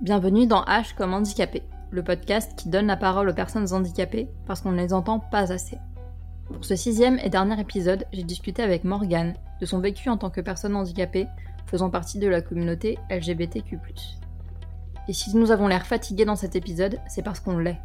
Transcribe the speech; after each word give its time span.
Bienvenue 0.00 0.46
dans 0.46 0.62
H 0.62 0.94
comme 0.96 1.12
handicapé, 1.12 1.62
le 1.90 2.02
podcast 2.02 2.54
qui 2.56 2.70
donne 2.70 2.86
la 2.86 2.96
parole 2.96 3.28
aux 3.28 3.34
personnes 3.34 3.70
handicapées 3.74 4.30
parce 4.46 4.62
qu'on 4.62 4.72
ne 4.72 4.80
les 4.80 4.94
entend 4.94 5.18
pas 5.18 5.52
assez. 5.52 5.76
Pour 6.46 6.64
ce 6.64 6.74
sixième 6.74 7.18
et 7.18 7.28
dernier 7.28 7.60
épisode, 7.60 8.06
j'ai 8.10 8.22
discuté 8.22 8.62
avec 8.62 8.84
Morgane 8.84 9.34
de 9.60 9.66
son 9.66 9.78
vécu 9.78 10.08
en 10.08 10.16
tant 10.16 10.30
que 10.30 10.40
personne 10.40 10.74
handicapée 10.74 11.26
faisant 11.66 11.90
partie 11.90 12.18
de 12.18 12.28
la 12.28 12.40
communauté 12.40 12.98
LGBTQ. 13.10 13.78
Et 15.06 15.12
si 15.12 15.36
nous 15.36 15.50
avons 15.50 15.68
l'air 15.68 15.84
fatigués 15.84 16.24
dans 16.24 16.34
cet 16.34 16.56
épisode, 16.56 16.98
c'est 17.06 17.22
parce 17.22 17.40
qu'on 17.40 17.58
l'est. 17.58 17.78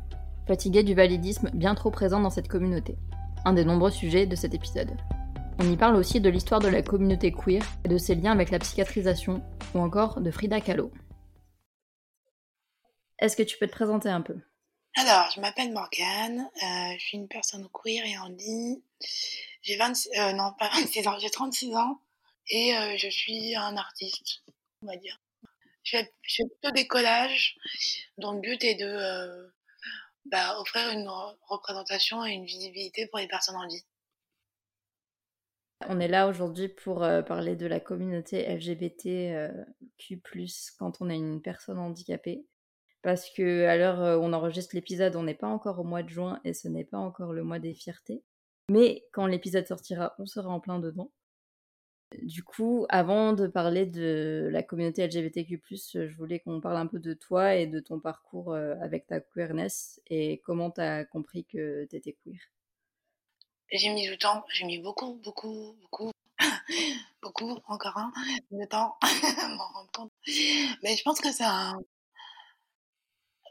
Fatigués 0.48 0.84
du 0.84 0.94
validisme 0.94 1.50
bien 1.54 1.76
trop 1.76 1.92
présent 1.92 2.22
dans 2.22 2.30
cette 2.30 2.48
communauté. 2.48 2.98
Un 3.44 3.52
des 3.52 3.66
nombreux 3.66 3.92
sujets 3.92 4.26
de 4.26 4.38
cet 4.38 4.54
épisode. 4.54 4.96
On 5.60 5.70
y 5.70 5.76
parle 5.76 5.98
aussi 5.98 6.22
de 6.22 6.30
l'histoire 6.30 6.62
de 6.62 6.70
la 6.70 6.82
communauté 6.82 7.34
queer 7.34 7.62
et 7.84 7.90
de 7.90 7.98
ses 7.98 8.16
liens 8.16 8.32
avec 8.32 8.52
la 8.52 8.60
psychiatrisation, 8.60 9.42
ou 9.74 9.80
encore 9.80 10.22
de 10.22 10.32
Frida 10.32 10.62
Kahlo. 10.62 10.92
Est-ce 13.20 13.38
que 13.38 13.44
tu 13.44 13.58
peux 13.58 13.68
te 13.68 13.72
présenter 13.72 14.10
un 14.10 14.22
peu? 14.22 14.38
Alors, 14.98 15.30
je 15.32 15.42
m'appelle 15.42 15.74
Morgane, 15.74 16.40
euh, 16.40 16.94
je 16.98 17.04
suis 17.04 17.18
une 17.18 17.28
personne 17.28 17.68
queer 17.74 18.06
et 18.06 18.18
handi. 18.18 18.82
J'ai 19.62 19.76
26, 19.76 20.10
euh, 20.18 20.32
non 20.32 20.54
pas 20.58 20.70
26 20.74 21.08
ans, 21.08 21.20
j'ai 21.20 21.30
36 21.30 21.76
ans 21.76 22.00
et 22.50 22.78
euh, 22.78 22.96
je 22.98 23.10
suis 23.10 23.56
un 23.56 23.76
artiste, 23.76 24.42
on 24.82 24.88
va 24.88 24.96
dire. 24.96 25.20
Je 25.84 25.98
fais, 25.98 26.14
je 26.22 26.36
fais 26.36 26.44
plutôt 26.48 26.72
des 26.72 26.88
collages 26.88 27.58
dont 28.18 28.32
le 28.32 28.40
but 28.40 28.64
est 28.64 28.76
de 28.76 29.54
bah, 30.26 30.60
offrir 30.60 30.90
une 30.90 31.10
représentation 31.48 32.26
et 32.26 32.32
une 32.32 32.46
visibilité 32.46 33.08
pour 33.08 33.20
les 33.20 33.28
personnes 33.28 33.58
handi. 33.58 33.86
On 35.88 36.00
est 36.00 36.08
là 36.08 36.28
aujourd'hui 36.28 36.70
pour 36.70 37.00
parler 37.28 37.58
de 37.58 37.68
la 37.68 37.82
communauté 37.82 38.48
LGBTQ+, 38.48 40.22
quand 40.80 41.02
on 41.02 41.10
est 41.10 41.18
une 41.18 41.42
personne 41.42 41.78
handicapée 41.78 42.46
parce 43.06 43.30
que 43.30 43.44
l'heure 43.78 44.20
où 44.20 44.24
on 44.24 44.34
enregistre 44.34 44.76
l'épisode, 44.76 45.16
on 45.16 45.22
n'est 45.22 45.36
pas 45.36 45.48
encore 45.48 45.78
au 45.78 45.84
mois 45.84 46.02
de 46.02 46.10
juin 46.10 46.42
et 46.44 46.56
ce 46.56 46.68
n'est 46.68 46.84
pas 46.84 46.98
encore 46.98 47.34
le 47.34 47.44
mois 47.44 47.60
des 47.60 47.76
fiertés. 47.76 48.24
Mais 48.68 49.06
quand 49.12 49.28
l'épisode 49.28 49.68
sortira, 49.68 50.16
on 50.18 50.26
sera 50.26 50.50
en 50.50 50.60
plein 50.60 50.80
dedans. 50.80 51.12
Du 52.24 52.44
coup, 52.44 52.88
avant 52.90 53.34
de 53.34 53.46
parler 53.46 53.86
de 53.86 54.50
la 54.52 54.64
communauté 54.64 55.06
LGBTQ+, 55.06 55.62
je 55.70 56.16
voulais 56.18 56.40
qu'on 56.40 56.60
parle 56.60 56.78
un 56.78 56.88
peu 56.88 56.98
de 56.98 57.14
toi 57.14 57.54
et 57.54 57.68
de 57.68 57.80
ton 57.80 58.00
parcours 58.00 58.56
avec 58.56 59.06
ta 59.06 59.20
queerness 59.20 60.02
et 60.08 60.42
comment 60.44 60.72
tu 60.72 60.82
as 60.82 61.06
compris 61.06 61.46
que 61.46 61.86
tu 61.86 61.98
étais 61.98 62.18
queer. 62.24 62.40
J'ai 63.72 63.94
mis 63.94 64.10
du 64.10 64.18
temps, 64.18 64.44
j'ai 64.50 64.66
mis 64.66 64.80
beaucoup, 64.80 65.22
beaucoup, 65.24 65.76
beaucoup, 65.80 66.12
beaucoup, 67.22 67.56
encore 67.68 67.98
un, 68.00 68.12
de 68.50 68.66
temps 68.66 68.98
à 69.02 69.48
m'en 69.50 69.68
rendre 69.68 69.92
compte. 69.94 70.12
Mais 70.82 70.96
je 70.96 71.04
pense 71.04 71.22
que 71.22 71.32
c'est 71.32 71.44
un, 71.44 71.80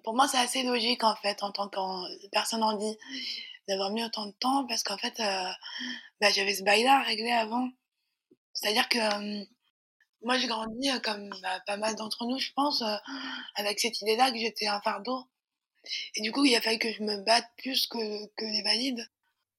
pour 0.05 0.15
moi, 0.15 0.29
c'est 0.29 0.39
assez 0.39 0.63
logique, 0.63 1.03
en 1.03 1.17
fait, 1.17 1.43
en 1.43 1.51
tant 1.51 1.69
que 1.69 2.29
personne 2.29 2.63
en 2.63 2.77
dit, 2.77 2.99
d'avoir 3.69 3.91
mis 3.91 4.05
autant 4.05 4.27
de 4.27 4.33
temps, 4.33 4.67
parce 4.67 4.83
qu'en 4.83 4.99
fait, 4.99 5.19
euh, 5.19 5.51
bah, 6.21 6.31
j'avais 6.31 6.55
ce 6.55 6.63
bail-là 6.63 6.99
à 6.99 7.03
régler 7.03 7.33
avant. 7.33 7.71
C'est-à-dire 8.53 8.89
que 8.89 8.99
euh, 8.99 9.45
moi, 10.23 10.39
j'ai 10.39 10.47
grandi, 10.47 10.91
euh, 10.91 11.01
comme 11.01 11.31
bah, 11.43 11.61
pas 11.67 11.79
mal 11.79 11.97
d'entre 11.97 12.27
nous, 12.27 12.39
je 12.39 12.53
pense, 12.53 12.85
avec 13.57 13.81
cette 13.81 14.01
idée-là 14.03 14.31
que 14.31 14.39
j'étais 14.39 14.67
un 14.67 14.81
fardeau. 14.83 15.25
Et 16.17 16.21
du 16.21 16.33
coup, 16.33 16.45
il 16.45 16.55
a 16.55 16.61
fallu 16.61 16.79
que 16.79 16.93
je 16.93 17.03
me 17.03 17.25
batte 17.25 17.49
plus 17.57 17.87
que, 17.87 18.27
que 18.37 18.45
les 18.45 18.63
valides 18.63 19.11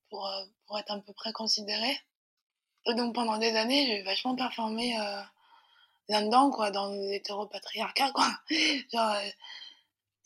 pour, 0.10 0.30
pour 0.68 0.78
être 0.80 0.92
à 0.92 1.00
peu 1.00 1.14
près 1.14 1.34
considérée. 1.34 2.00
Et 2.88 2.94
donc, 2.94 3.16
pendant 3.16 3.38
des 3.40 3.56
années, 3.56 3.88
j'ai 3.88 4.04
vachement 4.04 4.36
performé 4.36 4.96
là-dedans, 6.08 6.52
quoi, 6.52 6.70
dans 6.70 6.92
l'hétéropatriarcat, 6.92 8.12
quoi. 8.12 8.30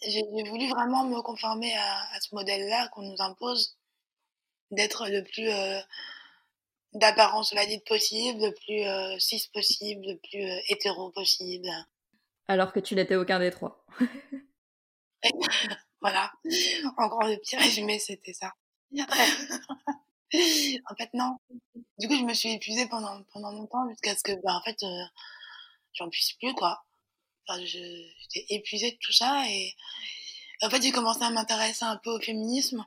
j'ai 0.02 0.44
voulu 0.44 0.70
vraiment 0.70 1.06
me 1.06 1.22
conformer 1.22 1.76
à, 1.76 2.20
ce 2.22 2.34
modèle-là 2.36 2.88
qu'on 2.90 3.02
nous 3.02 3.20
impose, 3.20 3.78
d'être 4.72 5.10
le 5.10 5.24
plus 5.24 5.50
euh, 5.50 5.80
d'apparence 6.94 7.54
valide 7.54 7.84
possible, 7.86 8.42
le 8.42 8.54
plus 8.54 8.86
euh, 8.86 9.18
cis 9.20 9.50
possible, 9.54 10.06
le 10.06 10.18
plus 10.18 10.44
euh, 10.44 10.60
hétéro 10.70 11.10
possible. 11.12 11.70
Alors 12.48 12.72
que 12.72 12.80
tu 12.80 12.96
n'étais 12.96 13.16
aucun 13.16 13.40
des 13.40 13.52
trois. 13.52 13.86
voilà. 16.02 16.32
En 16.98 17.08
gros, 17.08 17.28
le 17.28 17.38
petit 17.38 17.58
résumé, 17.58 18.00
c'était 18.00 18.34
ça. 18.34 18.54
en 18.98 19.06
fait, 20.98 21.10
non. 21.14 21.38
Du 21.98 22.08
coup, 22.08 22.16
je 22.16 22.24
me 22.24 22.34
suis 22.34 22.54
épuisée 22.54 22.88
pendant, 22.88 23.22
pendant 23.34 23.52
longtemps 23.52 23.88
jusqu'à 23.90 24.16
ce 24.16 24.24
que, 24.24 24.32
bah, 24.44 24.56
en 24.56 24.62
fait, 24.62 24.78
j'en 25.94 26.10
puisse 26.10 26.34
plus, 26.34 26.54
quoi 26.54 26.84
j'étais 27.66 28.46
épuisée 28.50 28.92
de 28.92 28.98
tout 28.98 29.14
ça 29.14 29.44
et 29.50 29.76
en 30.62 30.70
fait 30.70 30.82
j'ai 30.82 30.92
commencé 30.92 31.24
à 31.24 31.30
m'intéresser 31.30 31.86
un 31.86 31.98
peu 31.98 32.12
au 32.12 32.20
féminisme 32.20 32.86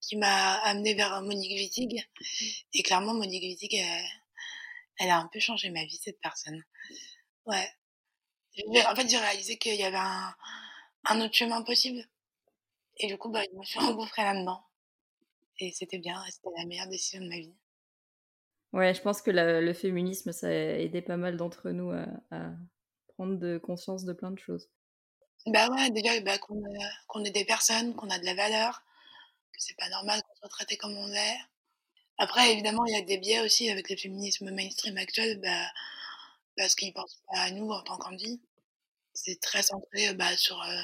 qui 0.00 0.16
m'a 0.16 0.54
amené 0.64 0.94
vers 0.94 1.22
Monique 1.22 1.52
Wittig. 1.52 2.04
Et 2.74 2.82
clairement 2.82 3.14
Monique 3.14 3.42
Wittig 3.42 3.74
elle, 4.98 5.10
a 5.10 5.18
un 5.18 5.28
peu 5.32 5.40
changé 5.40 5.70
ma 5.70 5.84
vie 5.84 6.00
cette 6.02 6.20
personne. 6.20 6.62
Ouais. 7.46 7.68
En 8.86 8.94
fait 8.94 9.08
j'ai 9.08 9.18
réalisé 9.18 9.56
qu'il 9.56 9.76
y 9.76 9.84
avait 9.84 9.96
un, 9.96 10.34
un, 11.04 11.20
autre 11.20 11.34
chemin 11.34 11.62
possible. 11.62 12.04
Et 12.98 13.06
du 13.06 13.16
coup 13.16 13.30
bah, 13.30 13.42
je 13.50 13.58
me 13.58 13.64
suis 13.64 13.80
engouffrée 13.80 14.22
là-dedans. 14.22 14.62
Et 15.58 15.72
c'était 15.72 15.98
bien 15.98 16.22
c'était 16.28 16.50
la 16.56 16.66
meilleure 16.66 16.88
décision 16.88 17.22
de 17.22 17.28
ma 17.28 17.38
vie. 17.38 17.54
Ouais, 18.72 18.94
je 18.94 19.02
pense 19.02 19.20
que 19.20 19.30
le 19.30 19.72
féminisme, 19.74 20.32
ça 20.32 20.46
a 20.46 20.50
aidé 20.50 21.02
pas 21.02 21.18
mal 21.18 21.36
d'entre 21.36 21.70
nous 21.70 21.90
à, 21.90 22.06
prendre 23.14 23.36
de 23.38 23.58
conscience 23.58 24.04
de 24.04 24.12
plein 24.12 24.30
de 24.30 24.38
choses. 24.38 24.68
Bah 25.46 25.68
ouais, 25.70 25.90
déjà 25.90 26.20
bah, 26.20 26.38
qu'on 26.38 27.24
est 27.24 27.30
des 27.30 27.44
personnes, 27.44 27.94
qu'on 27.94 28.10
a 28.10 28.18
de 28.18 28.24
la 28.24 28.34
valeur, 28.34 28.82
que 29.52 29.58
c'est 29.58 29.76
pas 29.76 29.88
normal 29.88 30.22
qu'on 30.22 30.36
soit 30.36 30.48
traité 30.48 30.76
comme 30.76 30.96
on 30.96 31.12
est. 31.12 31.38
Après, 32.18 32.52
évidemment, 32.52 32.84
il 32.86 32.94
y 32.94 32.98
a 32.98 33.02
des 33.02 33.18
biais 33.18 33.40
aussi 33.40 33.68
avec 33.70 33.90
le 33.90 33.96
féminisme 33.96 34.50
mainstream 34.52 34.96
actuel, 34.98 35.40
bah, 35.40 35.66
parce 36.56 36.74
qu'ils 36.74 36.92
pensent 36.92 37.20
pas 37.30 37.40
à 37.40 37.50
nous 37.50 37.70
en 37.70 37.82
tant 37.82 37.98
qu'handi. 37.98 38.40
C'est 39.14 39.40
très 39.40 39.62
centré 39.62 40.14
bah, 40.14 40.36
sur 40.36 40.62
euh, 40.62 40.82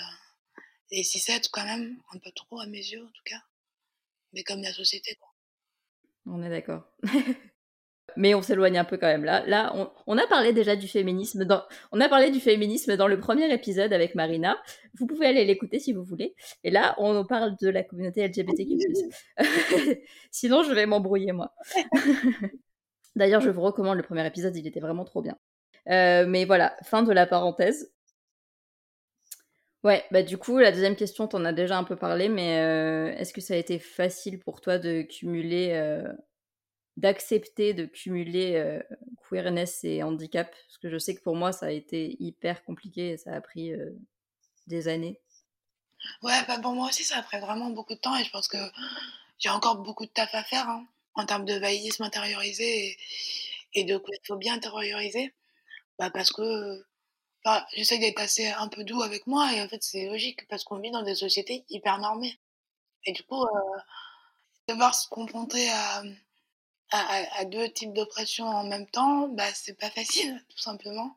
les 0.90 1.02
6-7 1.02 1.48
quand 1.52 1.64
même, 1.64 2.00
un 2.12 2.18
peu 2.18 2.32
trop 2.32 2.60
à 2.60 2.66
mes 2.66 2.78
yeux 2.78 3.04
en 3.04 3.10
tout 3.10 3.22
cas. 3.24 3.42
Mais 4.32 4.42
comme 4.42 4.62
la 4.62 4.72
société. 4.72 5.14
Quoi. 5.16 5.32
On 6.26 6.42
est 6.42 6.50
d'accord. 6.50 6.84
mais 8.18 8.34
on 8.34 8.42
s'éloigne 8.42 8.76
un 8.76 8.84
peu 8.84 8.96
quand 8.98 9.06
même 9.06 9.24
là. 9.24 9.44
Là, 9.46 9.72
on, 10.06 10.18
a 10.18 10.26
parlé 10.26 10.52
déjà 10.52 10.74
du 10.74 10.88
féminisme 10.88 11.44
dans, 11.44 11.62
on 11.92 12.00
a 12.00 12.08
parlé 12.08 12.30
du 12.32 12.40
féminisme 12.40 12.96
dans 12.96 13.06
le 13.06 13.20
premier 13.20 13.50
épisode 13.54 13.92
avec 13.92 14.16
Marina. 14.16 14.58
Vous 14.98 15.06
pouvez 15.06 15.26
aller 15.26 15.44
l'écouter 15.44 15.78
si 15.78 15.92
vous 15.92 16.02
voulez. 16.02 16.34
Et 16.64 16.70
là, 16.70 16.96
on 16.98 17.24
parle 17.24 17.54
de 17.62 17.68
la 17.68 17.84
communauté 17.84 18.26
LGBTQ+. 18.26 18.76
Sinon, 20.32 20.64
je 20.64 20.72
vais 20.72 20.84
m'embrouiller 20.86 21.30
moi. 21.30 21.54
D'ailleurs, 23.16 23.40
je 23.40 23.50
vous 23.50 23.62
recommande 23.62 23.96
le 23.96 24.02
premier 24.02 24.26
épisode, 24.26 24.56
il 24.56 24.66
était 24.66 24.80
vraiment 24.80 25.04
trop 25.04 25.22
bien. 25.22 25.38
Euh, 25.88 26.26
mais 26.26 26.44
voilà, 26.44 26.76
fin 26.82 27.04
de 27.04 27.12
la 27.12 27.24
parenthèse. 27.24 27.92
Ouais, 29.84 30.02
bah 30.10 30.24
du 30.24 30.38
coup, 30.38 30.58
la 30.58 30.72
deuxième 30.72 30.96
question, 30.96 31.28
t'en 31.28 31.44
as 31.44 31.52
déjà 31.52 31.78
un 31.78 31.84
peu 31.84 31.94
parlé, 31.94 32.28
mais 32.28 32.58
euh, 32.58 33.16
est-ce 33.16 33.32
que 33.32 33.40
ça 33.40 33.54
a 33.54 33.56
été 33.56 33.78
facile 33.78 34.40
pour 34.40 34.60
toi 34.60 34.78
de 34.78 35.02
cumuler 35.02 35.70
euh, 35.74 36.02
d'accepter 36.98 37.74
de 37.74 37.86
cumuler 37.86 38.56
euh, 38.56 38.82
queerness 39.28 39.84
et 39.84 40.02
handicap 40.02 40.50
Parce 40.50 40.78
que 40.78 40.90
je 40.90 40.98
sais 40.98 41.14
que 41.14 41.22
pour 41.22 41.36
moi, 41.36 41.52
ça 41.52 41.66
a 41.66 41.70
été 41.70 42.16
hyper 42.20 42.64
compliqué 42.64 43.10
et 43.10 43.16
ça 43.16 43.34
a 43.34 43.40
pris 43.40 43.72
euh, 43.72 43.96
des 44.66 44.88
années. 44.88 45.20
Ouais, 46.22 46.44
bah 46.46 46.58
pour 46.58 46.72
moi 46.72 46.88
aussi, 46.88 47.04
ça 47.04 47.18
a 47.18 47.22
pris 47.22 47.38
vraiment 47.38 47.70
beaucoup 47.70 47.94
de 47.94 48.00
temps 48.00 48.16
et 48.16 48.24
je 48.24 48.30
pense 48.30 48.48
que 48.48 48.58
j'ai 49.38 49.48
encore 49.48 49.78
beaucoup 49.78 50.06
de 50.06 50.10
taf 50.10 50.34
à 50.34 50.42
faire 50.42 50.68
hein, 50.68 50.86
en 51.14 51.24
termes 51.24 51.44
de 51.44 51.54
validisme 51.54 52.02
intériorisé 52.02 52.96
et, 53.74 53.84
de 53.84 54.02
bien 54.36 54.54
intériorisé. 54.54 55.32
Bah 55.98 56.10
parce 56.10 56.32
que 56.32 56.84
j'essaie 57.74 57.98
d'être 57.98 58.20
assez 58.20 58.48
un 58.48 58.68
peu 58.68 58.82
doux 58.82 59.02
avec 59.02 59.26
moi 59.28 59.52
et 59.54 59.62
en 59.62 59.68
fait, 59.68 59.82
c'est 59.82 60.06
logique 60.06 60.48
parce 60.48 60.64
qu'on 60.64 60.78
vit 60.78 60.90
dans 60.90 61.02
des 61.02 61.14
sociétés 61.14 61.64
hyper 61.68 61.98
normées. 61.98 62.38
Et 63.04 63.12
du 63.12 63.22
coup, 63.22 63.42
euh, 63.44 63.78
devoir 64.68 64.94
se 64.94 65.08
confronter 65.08 65.68
à 65.70 66.02
à, 66.90 67.44
deux 67.44 67.70
types 67.70 67.92
d'oppression 67.92 68.46
en 68.46 68.64
même 68.64 68.88
temps, 68.88 69.28
bah, 69.28 69.52
c'est 69.54 69.78
pas 69.78 69.90
facile, 69.90 70.44
tout 70.48 70.58
simplement. 70.58 71.16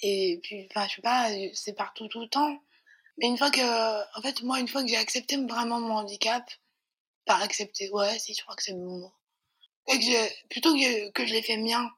Et 0.00 0.40
puis, 0.42 0.66
enfin, 0.70 0.86
je 0.88 0.96
sais 0.96 1.02
pas, 1.02 1.30
c'est 1.54 1.74
partout 1.74 2.08
tout 2.08 2.20
le 2.20 2.28
temps. 2.28 2.62
Mais 3.18 3.26
une 3.26 3.38
fois 3.38 3.50
que, 3.50 4.18
en 4.18 4.22
fait, 4.22 4.42
moi, 4.42 4.60
une 4.60 4.68
fois 4.68 4.82
que 4.82 4.88
j'ai 4.88 4.96
accepté 4.96 5.36
vraiment 5.36 5.80
mon 5.80 5.96
handicap, 5.96 6.48
par 7.24 7.42
accepter, 7.42 7.90
ouais, 7.90 8.18
si, 8.18 8.34
je 8.34 8.42
crois 8.42 8.56
que 8.56 8.62
c'est 8.62 8.72
le 8.72 8.78
mot. 8.78 9.12
Que 9.86 10.48
plutôt 10.48 10.74
que, 10.74 11.10
que 11.10 11.26
je 11.26 11.32
l'ai 11.34 11.42
fait 11.42 11.56
mien, 11.56 11.90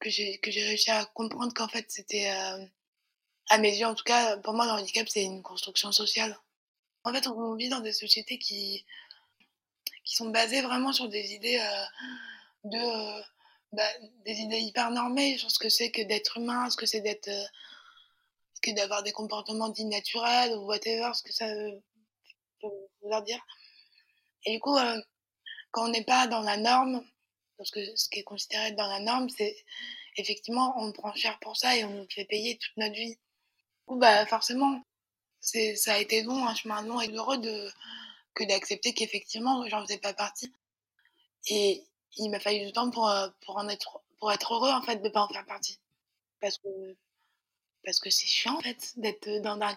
que 0.00 0.10
j'ai, 0.10 0.38
que 0.38 0.50
j'ai 0.50 0.64
réussi 0.64 0.90
à 0.90 1.04
comprendre 1.04 1.52
qu'en 1.54 1.68
fait, 1.68 1.86
c'était, 1.90 2.30
euh, 2.30 2.64
à 3.50 3.58
mes 3.58 3.76
yeux, 3.76 3.86
en 3.86 3.94
tout 3.94 4.04
cas, 4.04 4.36
pour 4.38 4.54
moi, 4.54 4.66
le 4.66 4.72
handicap, 4.72 5.08
c'est 5.08 5.24
une 5.24 5.42
construction 5.42 5.92
sociale. 5.92 6.38
En 7.04 7.12
fait, 7.12 7.26
on 7.26 7.54
vit 7.56 7.68
dans 7.68 7.80
des 7.80 7.92
sociétés 7.92 8.38
qui, 8.38 8.84
qui 10.04 10.16
sont 10.16 10.30
basées 10.30 10.62
vraiment 10.62 10.92
sur 10.92 11.08
des 11.08 11.32
idées 11.32 11.58
euh, 11.58 11.84
de 12.64 12.78
euh, 12.78 13.22
bah, 13.72 13.88
des 14.24 14.34
idées 14.40 14.60
hyper 14.60 14.90
normées 14.90 15.38
sur 15.38 15.50
ce 15.50 15.58
que 15.58 15.68
c'est 15.68 15.90
que 15.90 16.02
d'être 16.02 16.38
humain, 16.38 16.70
ce 16.70 16.76
que 16.76 16.86
c'est 16.86 17.00
d'être 17.00 17.28
euh, 17.28 17.44
que 18.62 18.70
d'avoir 18.72 19.02
des 19.02 19.12
comportements 19.12 19.68
dits 19.68 19.84
naturels 19.86 20.52
ou 20.52 20.66
whatever, 20.66 21.10
ce 21.14 21.22
que 21.22 21.32
ça 21.32 21.52
veut 21.54 21.82
vouloir 23.02 23.22
dire. 23.22 23.44
Et 24.46 24.52
du 24.54 24.60
coup, 24.60 24.76
quand 25.70 25.84
on 25.84 25.88
n'est 25.88 26.04
pas 26.04 26.26
dans 26.28 26.40
la 26.40 26.56
norme, 26.56 27.04
parce 27.58 27.70
que 27.70 27.80
ce 27.94 28.08
qui 28.08 28.20
est 28.20 28.24
considéré 28.24 28.72
dans 28.72 28.86
la 28.86 29.00
norme, 29.00 29.28
c'est 29.28 29.54
effectivement, 30.16 30.74
on 30.78 30.92
prend 30.92 31.14
cher 31.14 31.38
pour 31.40 31.56
ça 31.56 31.76
et 31.76 31.84
on 31.84 31.90
nous 31.90 32.06
fait 32.08 32.24
payer 32.24 32.56
toute 32.56 32.76
notre 32.78 32.94
vie. 32.94 33.16
Du 33.16 33.84
coup, 33.86 33.96
bah, 33.96 34.24
forcément, 34.26 34.82
ça 35.40 35.94
a 35.94 35.98
été 35.98 36.22
long, 36.22 36.46
un 36.46 36.54
chemin 36.54 36.80
long 36.82 37.00
et 37.00 37.08
de, 37.08 37.70
que 38.34 38.44
d'accepter 38.44 38.94
qu'effectivement, 38.94 39.66
j'en 39.68 39.82
faisais 39.82 39.98
pas 39.98 40.14
partie. 40.14 40.52
Et 41.48 41.84
il 42.16 42.30
m'a 42.30 42.40
fallu 42.40 42.64
du 42.66 42.72
temps 42.72 42.90
pour, 42.90 43.08
euh, 43.08 43.28
pour 43.44 43.56
en 43.56 43.68
être, 43.68 44.02
pour 44.18 44.32
être 44.32 44.54
heureux, 44.54 44.70
en 44.70 44.82
fait, 44.82 44.96
de 44.96 45.08
pas 45.08 45.22
en 45.22 45.28
faire 45.28 45.46
partie. 45.46 45.80
Parce 46.40 46.58
que, 46.58 46.68
parce 47.84 48.00
que 48.00 48.10
c'est 48.10 48.26
chiant, 48.26 48.56
en 48.56 48.60
fait, 48.60 48.92
d'être 48.96 49.28
dans 49.42 49.60
un, 49.60 49.76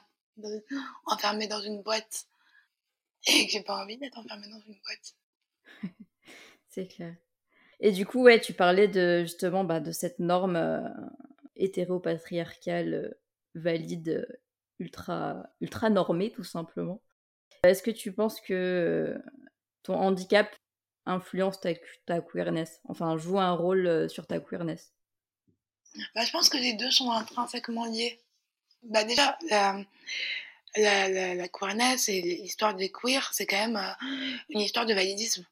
enfermé 1.06 1.48
dans 1.48 1.62
une 1.62 1.82
boîte 1.82 2.28
et 3.28 3.46
que 3.46 3.52
j'ai 3.52 3.62
pas 3.62 3.82
envie 3.82 3.98
d'être 3.98 4.18
enfermée 4.18 4.48
dans 4.48 4.62
une 4.62 4.80
boîte. 4.80 5.16
c'est 6.70 6.88
clair. 6.88 7.16
Et 7.80 7.92
du 7.92 8.06
coup, 8.06 8.24
ouais, 8.24 8.40
tu 8.40 8.54
parlais 8.54 8.88
de 8.88 9.22
justement 9.22 9.64
bah, 9.64 9.80
de 9.80 9.92
cette 9.92 10.20
norme 10.20 10.56
euh, 10.56 10.82
hétéropatriarcale 11.56 12.94
euh, 12.94 13.20
valide, 13.54 14.10
euh, 14.10 14.40
ultra, 14.80 15.44
ultra 15.62 15.90
normée, 15.90 16.32
tout 16.32 16.44
simplement. 16.44 17.02
Est-ce 17.70 17.84
que 17.84 17.92
tu 17.92 18.12
penses 18.12 18.42
que 18.42 19.22
ton 19.84 19.96
handicap 19.96 20.54
influence 21.06 21.60
ta, 21.60 21.72
ta 22.06 22.22
queerness? 22.22 22.82
Enfin, 22.88 23.18
joue 23.18 23.40
un 23.40 23.54
rôle 23.54 24.10
sur 24.10 24.28
ta 24.28 24.40
queerness? 24.40 24.94
Bah, 26.16 26.24
Je 26.26 26.32
pense 26.32 26.50
que 26.50 26.58
les 26.58 26.74
deux 26.74 26.92
sont 26.92 27.12
intrinsèquement 27.12 27.86
liés. 27.86 28.20
Bah, 28.84 29.04
déjà, 29.04 29.38
la, 29.50 29.84
la, 30.76 31.36
la, 31.36 31.48
queerness 31.48 32.10
et 32.10 32.22
l'histoire 32.22 32.76
des 32.76 32.92
queer, 32.92 33.34
c'est 33.34 33.46
quand 33.46 33.58
même 33.58 33.96
une 34.50 34.62
histoire 34.62 34.86
de 34.86 34.94
validisme 34.94 35.46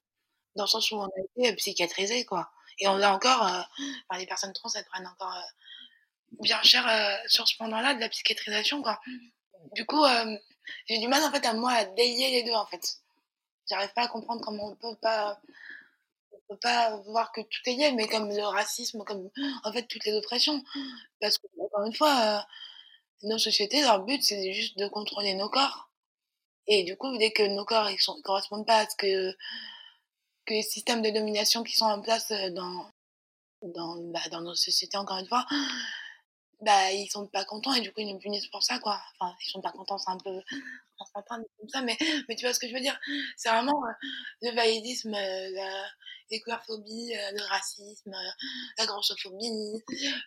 dans 0.56 0.64
le 0.64 0.70
sens 0.70 0.92
où 0.92 0.96
on 0.96 1.06
a 1.06 1.22
été 1.40 1.52
euh, 1.52 1.56
psychiatrisé, 1.56 2.26
quoi. 2.26 2.52
Et 2.80 2.88
on 2.88 3.02
a 3.02 3.10
encore, 3.12 3.46
euh, 3.48 4.18
les 4.18 4.26
personnes 4.26 4.54
trans, 4.54 4.70
elles 4.76 4.86
prennent 4.86 5.08
encore 5.08 5.36
euh, 5.36 6.42
bien 6.42 6.62
cher 6.64 6.86
sur 7.28 7.48
ce 7.48 7.56
pendant-là 7.58 7.94
de 7.94 8.00
la 8.00 8.10
psychiatrisation, 8.10 8.82
quoi. 8.82 9.00
Du 9.74 9.86
coup, 9.86 10.04
j'ai 10.86 11.00
du 11.00 11.08
mal, 11.08 11.24
en 11.24 11.32
fait, 11.32 11.46
à 11.46 11.54
moi, 11.54 11.72
à 11.72 11.86
délier 11.86 12.32
les 12.32 12.44
deux, 12.44 12.54
en 12.54 12.66
fait. 12.66 12.98
J'arrive 13.70 13.94
pas 13.94 14.04
à 14.04 14.08
comprendre 14.08 14.42
comment 14.44 14.68
on 14.70 14.76
peut 14.76 14.96
pas, 15.02 15.40
on 16.32 16.54
peut 16.54 16.60
pas 16.60 16.98
voir 17.08 17.32
que 17.32 17.42
tout 17.42 17.62
est 17.66 17.74
lié, 17.74 17.92
mais 17.92 18.08
comme 18.08 18.30
le 18.30 18.44
racisme, 18.44 19.04
comme, 19.04 19.30
en 19.64 19.72
fait, 19.74 19.88
toutes 19.88 20.06
les 20.06 20.14
oppressions. 20.14 20.64
Parce 21.20 21.38
que, 21.38 21.48
encore 21.60 21.86
une 21.86 21.96
fois, 21.96 22.46
nos 23.24 23.40
sociétés, 23.40 23.82
leur 23.82 24.04
but, 24.04 24.24
c'est 24.24 24.54
juste 24.54 24.78
de 24.78 24.88
contrôler 24.88 25.34
nos 25.34 25.50
corps. 25.50 25.90
Et 26.68 26.84
du 26.84 26.98
coup, 26.98 27.16
dès 27.18 27.32
que 27.32 27.44
nos 27.44 27.66
corps, 27.66 27.90
ils 27.90 28.00
sont, 28.00 28.20
correspondent 28.24 28.66
pas 28.66 28.80
à 28.80 28.90
ce 28.90 28.96
que, 28.96 29.32
que 30.46 30.54
les 30.54 30.64
systèmes 30.64 31.02
de 31.02 31.10
domination 31.10 31.64
qui 31.64 31.76
sont 31.76 31.86
en 31.86 32.02
place 32.02 32.32
euh, 32.32 32.50
dans, 32.50 32.90
dans, 33.62 33.96
bah, 34.12 34.28
dans 34.32 34.42
nos 34.42 34.56
sociétés, 34.56 34.98
encore 34.98 35.18
une 35.18 35.28
fois, 35.28 35.46
bah, 36.66 36.92
ils 36.92 37.08
sont 37.08 37.28
pas 37.28 37.46
contents 37.46 37.74
et 37.76 37.82
du 37.82 37.94
coup, 37.94 38.02
ils 38.02 38.12
nous 38.12 38.18
punissent 38.18 38.48
pour 38.48 38.64
ça, 38.64 38.80
quoi. 38.80 39.00
Enfin, 39.20 39.36
ils 39.46 39.50
sont 39.52 39.62
pas 39.62 39.72
contents, 39.72 40.00
c'est 40.00 40.10
un 40.10 40.18
peu 40.18 40.42
enfantin 40.98 41.42
comme 41.60 41.70
ça, 41.70 41.82
mais, 41.82 41.96
mais 42.28 42.36
tu 42.36 42.44
vois 42.44 42.54
ce 42.54 42.60
que 42.60 42.68
je 42.68 42.74
veux 42.74 42.82
dire 42.82 43.00
C'est 43.38 43.50
vraiment 43.50 43.86
euh, 43.86 43.92
le 44.42 44.56
validisme, 44.56 45.14
euh, 45.14 45.50
la, 45.52 45.86
l'équerphobie, 46.32 47.14
le 47.14 47.50
racisme, 47.50 48.16
la 48.78 48.86
grossophobie. 48.86 49.84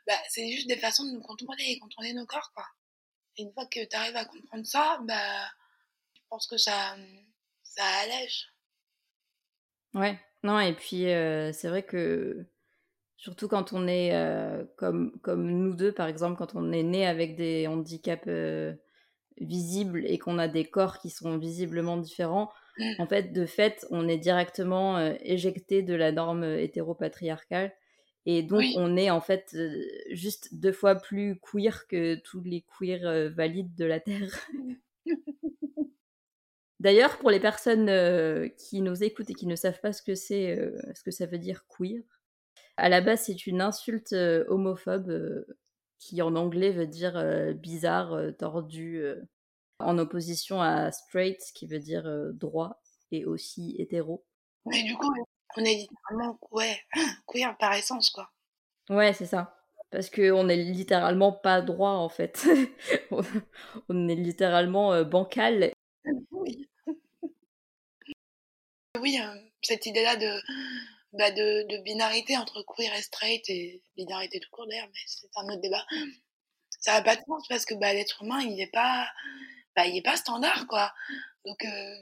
Bah, 0.06 0.14
c'est 0.28 0.48
juste 0.50 0.68
des 0.68 0.78
façons 0.78 1.04
de 1.04 1.10
nous 1.10 1.22
contrôler 1.22 1.64
et 1.66 1.78
contrôler 1.80 2.12
nos 2.12 2.26
corps, 2.26 2.52
quoi. 2.54 2.66
Et 3.36 3.42
une 3.42 3.52
fois 3.52 3.66
que 3.66 3.84
tu 3.84 3.96
arrives 3.96 4.16
à 4.16 4.24
comprendre 4.24 4.66
ça, 4.66 5.00
bah, 5.02 5.46
je 6.14 6.20
pense 6.30 6.46
que 6.46 6.56
ça, 6.56 6.96
ça 7.64 7.84
allège. 8.02 8.46
Ouais, 9.94 10.18
non, 10.44 10.60
et 10.60 10.74
puis 10.74 11.02
c'est 11.52 11.68
vrai 11.68 11.82
que 11.82 12.46
surtout 13.18 13.48
quand 13.48 13.74
on 13.74 13.86
est 13.86 14.12
comme, 14.76 15.12
comme 15.20 15.50
nous 15.50 15.74
deux, 15.74 15.92
par 15.92 16.08
exemple, 16.08 16.38
quand 16.38 16.54
on 16.54 16.72
est 16.72 16.82
né 16.82 17.06
avec 17.06 17.36
des 17.36 17.66
handicaps 17.66 18.28
visibles 19.40 20.04
et 20.06 20.18
qu'on 20.18 20.38
a 20.38 20.48
des 20.48 20.64
corps 20.64 20.98
qui 20.98 21.10
sont 21.10 21.36
visiblement 21.36 21.98
différents, 21.98 22.50
en 22.98 23.06
fait, 23.06 23.32
de 23.32 23.44
fait, 23.44 23.86
on 23.90 24.08
est 24.08 24.18
directement 24.18 24.98
éjecté 25.20 25.82
de 25.82 25.94
la 25.94 26.12
norme 26.12 26.44
hétéropatriarcale. 26.44 27.72
Et 28.24 28.42
donc, 28.42 28.64
on 28.76 28.96
est 28.96 29.10
en 29.10 29.20
fait 29.20 29.56
juste 30.10 30.54
deux 30.54 30.72
fois 30.72 30.94
plus 30.94 31.38
queer 31.40 31.86
que 31.88 32.16
tous 32.16 32.40
les 32.42 32.64
queers 32.78 33.30
valides 33.34 33.74
de 33.74 33.84
la 33.84 34.00
Terre. 34.00 34.48
D'ailleurs, 36.80 37.18
pour 37.18 37.30
les 37.30 37.40
personnes 37.40 37.88
euh, 37.88 38.48
qui 38.56 38.80
nous 38.82 39.02
écoutent 39.02 39.30
et 39.30 39.34
qui 39.34 39.46
ne 39.46 39.56
savent 39.56 39.80
pas 39.80 39.92
ce 39.92 40.02
que 40.02 40.14
c'est, 40.14 40.56
euh, 40.56 40.76
ce 40.94 41.02
que 41.02 41.10
ça 41.10 41.26
veut 41.26 41.38
dire 41.38 41.64
queer, 41.66 42.02
à 42.78 42.88
la 42.88 43.00
base, 43.00 43.22
c'est 43.26 43.46
une 43.46 43.60
insulte 43.60 44.14
homophobe 44.48 45.44
qui 45.98 46.22
en 46.22 46.36
anglais 46.36 46.70
veut 46.70 46.86
dire 46.86 47.22
bizarre, 47.54 48.16
tordu, 48.38 49.02
en 49.78 49.98
opposition 49.98 50.62
à 50.62 50.90
straight, 50.92 51.40
qui 51.54 51.66
veut 51.66 51.80
dire 51.80 52.08
droit 52.32 52.80
et 53.10 53.24
aussi 53.24 53.76
hétéro. 53.78 54.24
Mais 54.66 54.82
du 54.84 54.96
coup, 54.96 55.12
on 55.56 55.64
est 55.64 55.74
littéralement 55.74 56.38
ouais, 56.50 56.78
queer 57.26 57.56
par 57.58 57.74
essence, 57.74 58.10
quoi. 58.10 58.30
Ouais, 58.90 59.12
c'est 59.12 59.26
ça. 59.26 59.54
Parce 59.90 60.10
qu'on 60.10 60.48
est 60.48 60.56
littéralement 60.56 61.32
pas 61.32 61.62
droit, 61.62 61.92
en 61.92 62.08
fait. 62.08 62.46
on 63.88 64.08
est 64.08 64.14
littéralement 64.14 65.02
bancal 65.04 65.72
oui. 66.30 66.68
Oui, 69.00 69.20
euh, 69.22 69.34
cette 69.62 69.86
idée-là 69.86 70.16
de, 70.16 70.26
bah 71.12 71.30
de, 71.30 71.66
de, 71.68 71.78
binarité 71.82 72.36
entre 72.36 72.62
queer 72.62 72.92
et 72.94 73.02
straight 73.02 73.48
et 73.48 73.82
binarité 73.96 74.40
tout 74.40 74.50
court 74.50 74.66
d'ailleurs, 74.66 74.88
mais 74.88 75.00
c'est 75.06 75.28
un 75.36 75.44
autre 75.48 75.60
débat. 75.60 75.86
Ça 76.80 76.92
n'a 76.92 77.02
pas 77.02 77.16
de 77.16 77.22
sens 77.26 77.46
parce 77.48 77.64
que 77.64 77.74
bah, 77.74 77.92
l'être 77.92 78.22
humain, 78.22 78.40
il 78.40 78.54
n'est 78.54 78.70
pas, 78.70 79.10
bah, 79.74 79.86
il 79.86 79.96
est 79.96 80.02
pas 80.02 80.16
standard, 80.16 80.66
quoi. 80.66 80.94
Donc, 81.44 81.64
euh, 81.64 81.96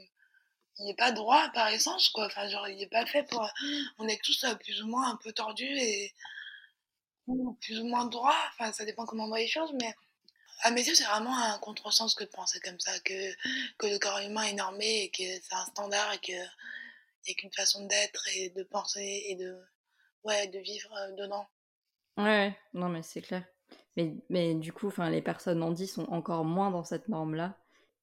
il 0.79 0.85
n'est 0.85 0.95
pas 0.95 1.11
droit 1.11 1.49
par 1.53 1.69
essence, 1.69 2.09
quoi. 2.09 2.25
Enfin, 2.25 2.47
genre, 2.49 2.67
il 2.67 2.77
n'est 2.77 2.87
pas 2.87 3.05
fait 3.05 3.23
pour. 3.23 3.49
On 3.97 4.07
est 4.07 4.21
tous 4.23 4.43
euh, 4.43 4.55
plus 4.55 4.83
ou 4.83 4.87
moins 4.87 5.11
un 5.11 5.15
peu 5.17 5.31
tordus 5.31 5.77
et 5.79 6.13
plus 7.61 7.79
ou 7.79 7.87
moins 7.87 8.05
droits. 8.05 8.35
Enfin, 8.53 8.71
ça 8.73 8.85
dépend 8.85 9.05
comment 9.05 9.25
on 9.25 9.29
voit 9.29 9.39
les 9.39 9.47
choses, 9.47 9.73
mais 9.81 9.93
à 10.61 10.71
mes 10.71 10.85
yeux, 10.85 10.95
c'est 10.95 11.03
vraiment 11.05 11.35
un 11.37 11.57
contresens 11.59 12.13
que 12.15 12.23
de 12.23 12.29
penser 12.29 12.59
comme 12.59 12.79
ça, 12.79 12.99
que, 12.99 13.33
que 13.77 13.87
le 13.87 13.99
corps 13.99 14.19
humain 14.19 14.43
est 14.43 14.53
normé 14.53 15.03
et 15.03 15.09
que 15.09 15.23
c'est 15.23 15.53
un 15.53 15.65
standard 15.65 16.13
et 16.13 16.19
que 16.19 16.33
a 17.31 17.35
qu'une 17.35 17.53
façon 17.53 17.85
d'être 17.85 18.27
et 18.35 18.49
de 18.49 18.63
penser 18.63 19.25
et 19.27 19.35
de, 19.35 19.55
ouais, 20.23 20.47
de 20.47 20.59
vivre 20.59 20.93
euh, 20.97 21.11
dedans. 21.15 21.47
Ouais, 22.17 22.55
non, 22.73 22.89
mais 22.89 23.03
c'est 23.03 23.21
clair. 23.21 23.43
Mais, 23.95 24.15
mais 24.29 24.55
du 24.55 24.73
coup, 24.73 24.91
les 25.09 25.21
personnes 25.21 25.61
handy 25.61 25.87
sont 25.87 26.05
encore 26.05 26.45
moins 26.45 26.71
dans 26.71 26.83
cette 26.83 27.09
norme-là. 27.09 27.57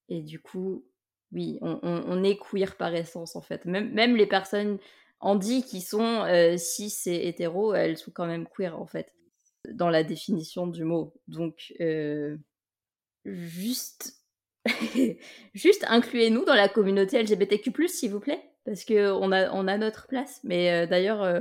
Et 0.08 0.20
du 0.20 0.40
coup, 0.40 0.84
oui, 1.32 1.58
on, 1.62 2.22
est 2.22 2.38
queer 2.38 2.76
par 2.76 2.94
essence, 2.94 3.34
en 3.34 3.40
fait. 3.40 3.64
Même, 3.64 3.92
même 3.92 4.16
les 4.16 4.26
personnes 4.26 4.78
handy 5.20 5.64
qui 5.64 5.80
sont 5.80 6.24
euh, 6.24 6.56
cis 6.56 6.92
et 7.06 7.28
hétéro, 7.28 7.74
elles 7.74 7.96
sont 7.96 8.12
quand 8.12 8.26
même 8.26 8.46
queer, 8.46 8.78
en 8.78 8.86
fait 8.86 9.14
dans 9.70 9.90
la 9.90 10.04
définition 10.04 10.66
du 10.66 10.84
mot. 10.84 11.14
Donc, 11.28 11.72
euh, 11.80 12.36
juste, 13.24 14.22
juste 15.54 15.84
incluez-nous 15.88 16.44
dans 16.44 16.54
la 16.54 16.68
communauté 16.68 17.22
LGBTQ+, 17.22 17.88
s'il 17.88 18.10
vous 18.10 18.20
plaît, 18.20 18.42
parce 18.64 18.84
que 18.84 19.12
on 19.12 19.32
a, 19.32 19.50
on 19.52 19.68
a 19.68 19.78
notre 19.78 20.06
place. 20.06 20.40
Mais 20.44 20.70
euh, 20.72 20.86
d'ailleurs, 20.86 21.22
euh, 21.22 21.40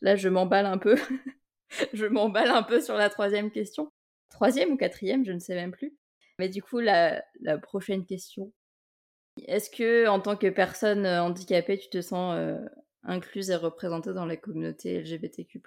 là, 0.00 0.16
je 0.16 0.28
m'emballe 0.28 0.66
un 0.66 0.78
peu. 0.78 0.96
je 1.92 2.06
m'emballe 2.06 2.50
un 2.50 2.62
peu 2.62 2.80
sur 2.80 2.94
la 2.94 3.10
troisième 3.10 3.50
question. 3.50 3.90
Troisième 4.30 4.72
ou 4.72 4.76
quatrième, 4.76 5.24
je 5.24 5.32
ne 5.32 5.38
sais 5.38 5.54
même 5.54 5.72
plus. 5.72 5.96
Mais 6.38 6.48
du 6.48 6.62
coup, 6.62 6.80
la, 6.80 7.22
la 7.40 7.58
prochaine 7.58 8.06
question. 8.06 8.52
Est-ce 9.46 9.70
que, 9.70 10.06
en 10.08 10.20
tant 10.20 10.36
que 10.36 10.48
personne 10.48 11.06
handicapée, 11.06 11.78
tu 11.78 11.88
te 11.88 12.00
sens 12.00 12.36
incluse 13.04 13.50
et 13.50 13.56
représentée 13.56 14.12
dans 14.12 14.26
la 14.26 14.36
communauté 14.36 15.00
LGBTQ+. 15.00 15.62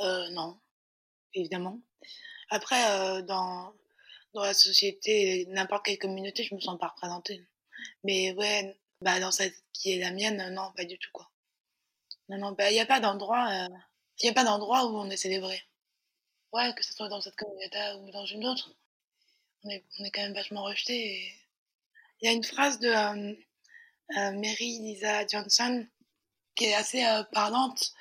Euh, 0.00 0.30
non, 0.30 0.60
évidemment. 1.34 1.80
Après, 2.50 2.90
euh, 2.90 3.22
dans, 3.22 3.74
dans 4.34 4.42
la 4.42 4.54
société, 4.54 5.46
n'importe 5.48 5.86
quelle 5.86 5.98
communauté, 5.98 6.44
je 6.44 6.54
me 6.54 6.60
sens 6.60 6.78
pas 6.78 6.88
représentée. 6.88 7.46
Mais 8.04 8.32
ouais, 8.32 8.76
bah 9.00 9.20
dans 9.20 9.32
cette 9.32 9.56
qui 9.72 9.92
est 9.92 9.98
la 9.98 10.10
mienne, 10.12 10.54
non, 10.54 10.72
pas 10.76 10.84
du 10.84 10.98
tout, 10.98 11.10
quoi. 11.12 11.30
Non, 12.28 12.38
non, 12.38 12.52
bah, 12.52 12.70
il 12.70 12.74
n'y 12.74 12.80
a 12.80 12.86
pas 12.86 13.00
d'endroit, 13.00 13.46
il 14.22 14.28
euh, 14.28 14.30
a 14.30 14.34
pas 14.34 14.44
d'endroit 14.44 14.86
où 14.86 14.96
on 14.96 15.10
est 15.10 15.16
célébré. 15.16 15.62
Ouais, 16.52 16.72
que 16.74 16.84
ce 16.84 16.94
soit 16.94 17.08
dans 17.08 17.20
cette 17.20 17.36
communauté 17.36 17.78
ou 18.00 18.10
dans 18.10 18.26
une 18.26 18.46
autre, 18.46 18.74
on 19.64 19.70
est, 19.70 19.84
on 19.98 20.04
est 20.04 20.10
quand 20.10 20.22
même 20.22 20.34
vachement 20.34 20.64
rejeté. 20.64 21.34
Il 22.20 22.26
y 22.26 22.28
a 22.28 22.32
une 22.32 22.44
phrase 22.44 22.78
de 22.78 22.90
Mary 24.10 24.78
Lisa 24.78 25.26
Johnson 25.26 25.86
qui 26.54 26.66
est 26.66 26.74
assez 26.74 27.04
parlante 27.32 27.94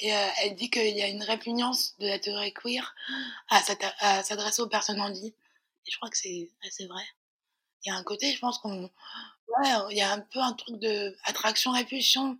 Et 0.00 0.14
euh, 0.14 0.28
elle 0.42 0.54
dit 0.54 0.70
qu'il 0.70 0.96
y 0.96 1.02
a 1.02 1.08
une 1.08 1.22
répugnance 1.22 1.96
de 1.98 2.06
la 2.06 2.18
théorie 2.18 2.52
queer 2.52 2.94
à, 3.48 3.62
s'adresser 4.22 4.62
aux 4.62 4.68
personnes 4.68 5.00
handies. 5.00 5.34
Et 5.86 5.90
je 5.90 5.96
crois 5.96 6.10
que 6.10 6.16
c'est 6.16 6.50
assez 6.66 6.86
vrai. 6.86 7.02
Il 7.84 7.88
y 7.88 7.92
a 7.92 7.96
un 7.96 8.02
côté, 8.02 8.32
je 8.32 8.38
pense 8.38 8.58
qu'on. 8.58 8.84
Ouais, 8.84 9.70
il 9.90 9.96
y 9.96 10.02
a 10.02 10.12
un 10.12 10.20
peu 10.20 10.40
un 10.40 10.52
truc 10.52 10.78
de 10.78 11.16
attraction-répulsion. 11.24 12.38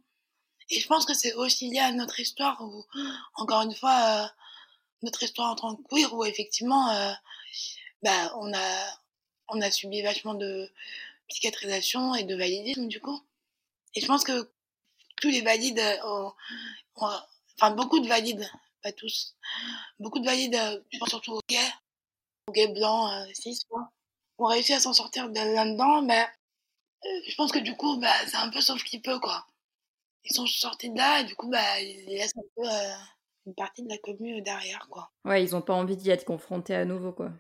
Et 0.71 0.81
je 0.81 0.87
pense 0.87 1.07
que 1.07 1.15
c'est 1.15 1.33
aussi 1.35 1.71
lié 1.71 1.79
à 1.79 1.93
notre 1.93 2.21
histoire 2.21 2.61
où, 2.63 2.85
encore 3.35 3.63
une 3.63 3.75
fois, 3.75 4.25
euh, 4.25 4.27
notre 5.03 5.23
histoire 5.23 5.53
en 5.53 5.57
tant 5.57 5.77
que 5.77 5.83
queer, 5.89 6.13
où 6.13 6.25
effectivement, 6.25 6.91
euh, 6.91 7.13
bah, 8.03 8.35
on, 8.37 8.53
a, 8.53 8.99
on 9.49 9.61
a 9.63 9.71
subi 9.71 10.03
vachement 10.03 10.35
de 10.35 10.71
psychiatrisation 11.29 12.15
et 12.15 12.25
de 12.25 12.37
validisme, 12.37 12.89
du 12.89 13.01
coup. 13.01 13.23
Et 13.95 14.01
je 14.01 14.07
pense 14.07 14.25
que 14.25 14.51
tous 15.21 15.29
les 15.29 15.41
valides 15.41 15.83
ont, 16.05 16.33
enfin 16.95 17.71
beaucoup 17.75 18.01
de 18.01 18.09
valides, 18.09 18.49
pas 18.83 18.93
tous, 18.93 19.35
beaucoup 19.99 20.19
de 20.19 20.25
valides, 20.25 20.55
euh, 20.55 20.81
je 20.93 20.99
pense 20.99 21.09
surtout 21.09 21.33
aux 21.33 21.41
gays, 21.49 21.73
aux 22.47 22.53
gays 22.53 22.69
blancs, 22.69 23.13
euh, 23.13 23.33
cis, 23.35 23.59
quoi, 23.69 23.91
ont 24.39 24.47
réussi 24.47 24.73
à 24.73 24.81
s'en 24.81 24.93
sortir 24.93 25.29
de 25.29 25.35
là-dedans, 25.35 26.03
mais 26.03 26.23
euh, 27.05 27.09
je 27.29 27.35
pense 27.35 27.53
que 27.53 27.59
du 27.59 27.77
coup, 27.77 27.99
bah, 27.99 28.13
c'est 28.27 28.37
un 28.37 28.51
peu 28.51 28.61
sauf 28.61 28.83
qu'il 28.85 29.03
peut, 29.03 29.19
quoi. 29.19 29.47
Ils 30.25 30.35
sont 30.35 30.47
sortis 30.47 30.91
de 30.91 30.97
là 30.97 31.21
et 31.21 31.25
du 31.25 31.35
coup, 31.35 31.49
bah, 31.49 31.81
ils 31.81 32.07
laissent 32.07 32.37
un 32.37 32.43
peu 32.57 32.69
une 33.47 33.55
partie 33.55 33.83
de 33.83 33.89
la 33.89 33.99
commune 33.99 34.43
derrière, 34.43 34.87
quoi. 34.91 35.11
Ouais, 35.25 35.43
ils 35.43 35.57
ont 35.57 35.63
pas 35.63 35.75
envie 35.75 35.97
d'y 35.97 36.11
être 36.11 36.25
confrontés 36.25 36.75
à 36.75 36.85
nouveau, 36.85 37.13
quoi. 37.13 37.31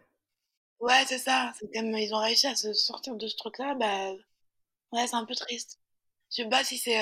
Ouais, 0.81 1.05
c'est 1.07 1.19
ça. 1.19 1.52
C'est 1.59 1.71
comme 1.73 1.97
ils 1.97 2.14
ont 2.14 2.21
réussi 2.21 2.47
à 2.47 2.55
se 2.55 2.73
sortir 2.73 3.17
de 3.17 3.26
ce 3.26 3.37
truc-là, 3.37 3.75
bah, 3.75 4.12
ouais, 4.93 5.07
c'est 5.07 5.17
un 5.17 5.25
peu 5.25 5.35
triste. 5.35 5.78
Je 6.31 6.43
sais 6.43 6.49
pas 6.49 6.62
si 6.62 6.78
c'est 6.78 6.99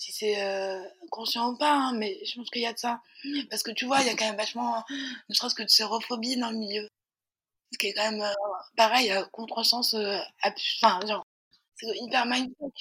si 0.00 0.12
c'est 0.12 0.42
euh, 0.42 0.82
conscient 1.10 1.50
ou 1.50 1.56
pas, 1.58 1.74
hein, 1.74 1.92
mais 1.92 2.18
je 2.24 2.34
pense 2.34 2.48
qu'il 2.48 2.62
y 2.62 2.66
a 2.66 2.72
de 2.72 2.78
ça. 2.78 3.02
Parce 3.50 3.62
que 3.62 3.70
tu 3.70 3.84
vois, 3.84 4.00
il 4.00 4.06
y 4.06 4.10
a 4.10 4.16
quand 4.16 4.24
même 4.24 4.36
vachement, 4.36 4.82
ne 5.28 5.34
serait-ce 5.34 5.54
que 5.54 5.62
de 5.62 5.68
sérophobie 5.68 6.38
dans 6.38 6.50
le 6.50 6.56
milieu. 6.56 6.88
Ce 7.72 7.78
qui 7.78 7.88
est 7.88 7.92
quand 7.92 8.10
même, 8.10 8.22
euh, 8.22 8.32
pareil, 8.76 9.12
euh, 9.12 9.24
contresens, 9.32 9.94
enfin, 9.94 11.06
genre, 11.06 11.26
c'est 11.76 11.86
hyper 11.96 12.26
mindfuck. 12.26 12.74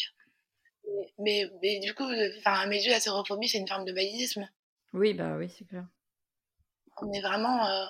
Mais, 1.19 1.49
mais, 1.61 1.79
du 1.79 1.93
coup, 1.93 2.09
enfin, 2.39 2.61
à 2.61 2.65
mes 2.65 2.83
yeux, 2.83 2.91
la 2.91 2.99
sérophobie, 2.99 3.47
c'est 3.47 3.59
une 3.59 3.67
forme 3.67 3.85
de 3.85 3.93
validisme. 3.93 4.49
Oui, 4.93 5.13
bah 5.13 5.35
oui, 5.37 5.49
c'est 5.55 5.65
clair. 5.65 5.85
On 7.01 7.11
est 7.13 7.21
vraiment, 7.21 7.87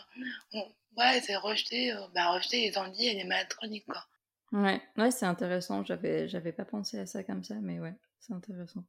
ouais, 0.97 1.21
c'est 1.21 1.37
rejeter, 1.37 1.93
bah, 2.13 2.33
rejeter 2.33 2.69
les 2.69 2.77
handis 2.77 3.07
et 3.07 3.13
les 3.13 3.23
malades 3.23 3.47
chroniques, 3.47 3.85
quoi. 3.85 4.05
Ouais, 4.51 4.81
ouais 4.97 5.11
c'est 5.11 5.25
intéressant. 5.25 5.83
J'avais, 5.85 6.27
j'avais 6.27 6.51
pas 6.51 6.65
pensé 6.65 6.99
à 6.99 7.05
ça 7.05 7.23
comme 7.23 7.43
ça, 7.43 7.55
mais 7.61 7.79
ouais, 7.79 7.93
c'est 8.19 8.33
intéressant. 8.33 8.83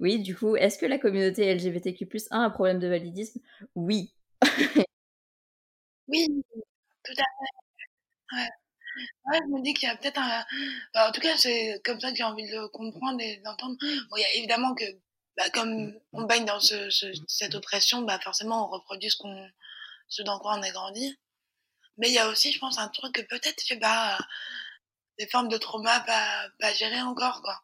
Oui, 0.00 0.20
du 0.20 0.36
coup, 0.36 0.56
est-ce 0.56 0.78
que 0.78 0.86
la 0.86 0.98
communauté 0.98 1.46
LGBTQ+ 1.54 2.08
a 2.30 2.38
un 2.38 2.50
problème 2.50 2.78
de 2.78 2.88
validisme? 2.88 3.40
Oui. 3.74 4.12
oui, 6.08 6.26
tout 7.04 7.12
à 7.12 7.16
fait. 7.16 8.36
Ouais. 8.36 8.48
Ouais, 9.26 9.38
je 9.42 9.52
me 9.52 9.62
dis 9.62 9.74
qu'il 9.74 9.88
y 9.88 9.92
a 9.92 9.96
peut-être 9.96 10.18
un. 10.20 10.44
Bah, 10.94 11.08
en 11.08 11.12
tout 11.12 11.20
cas, 11.20 11.36
c'est 11.36 11.80
comme 11.84 12.00
ça 12.00 12.10
que 12.10 12.16
j'ai 12.16 12.24
envie 12.24 12.46
de 12.48 12.56
le 12.56 12.68
comprendre 12.68 13.20
et 13.20 13.38
d'entendre. 13.38 13.76
Bon, 13.80 14.16
il 14.16 14.22
y 14.22 14.24
a 14.24 14.34
évidemment 14.34 14.74
que, 14.74 14.84
bah, 15.36 15.50
comme 15.50 15.94
on 16.12 16.22
baigne 16.24 16.44
dans 16.44 16.60
ce, 16.60 16.90
cette 17.28 17.54
oppression, 17.54 18.02
bah, 18.02 18.20
forcément, 18.20 18.66
on 18.66 18.70
reproduit 18.70 19.10
ce, 19.10 19.16
qu'on, 19.16 19.48
ce 20.08 20.22
dans 20.22 20.38
quoi 20.38 20.54
on 20.56 20.62
a 20.62 20.70
grandi. 20.70 21.18
Mais 21.98 22.08
il 22.08 22.14
y 22.14 22.18
a 22.18 22.28
aussi, 22.28 22.52
je 22.52 22.58
pense, 22.58 22.78
un 22.78 22.88
truc 22.88 23.14
que 23.14 23.22
peut-être, 23.22 23.60
je 23.62 23.66
sais 23.66 23.78
pas, 23.78 24.18
des 25.18 25.26
formes 25.26 25.48
de 25.48 25.58
trauma 25.58 26.00
pas, 26.00 26.48
pas 26.60 26.72
gérées 26.74 27.02
encore, 27.02 27.42
quoi. 27.42 27.62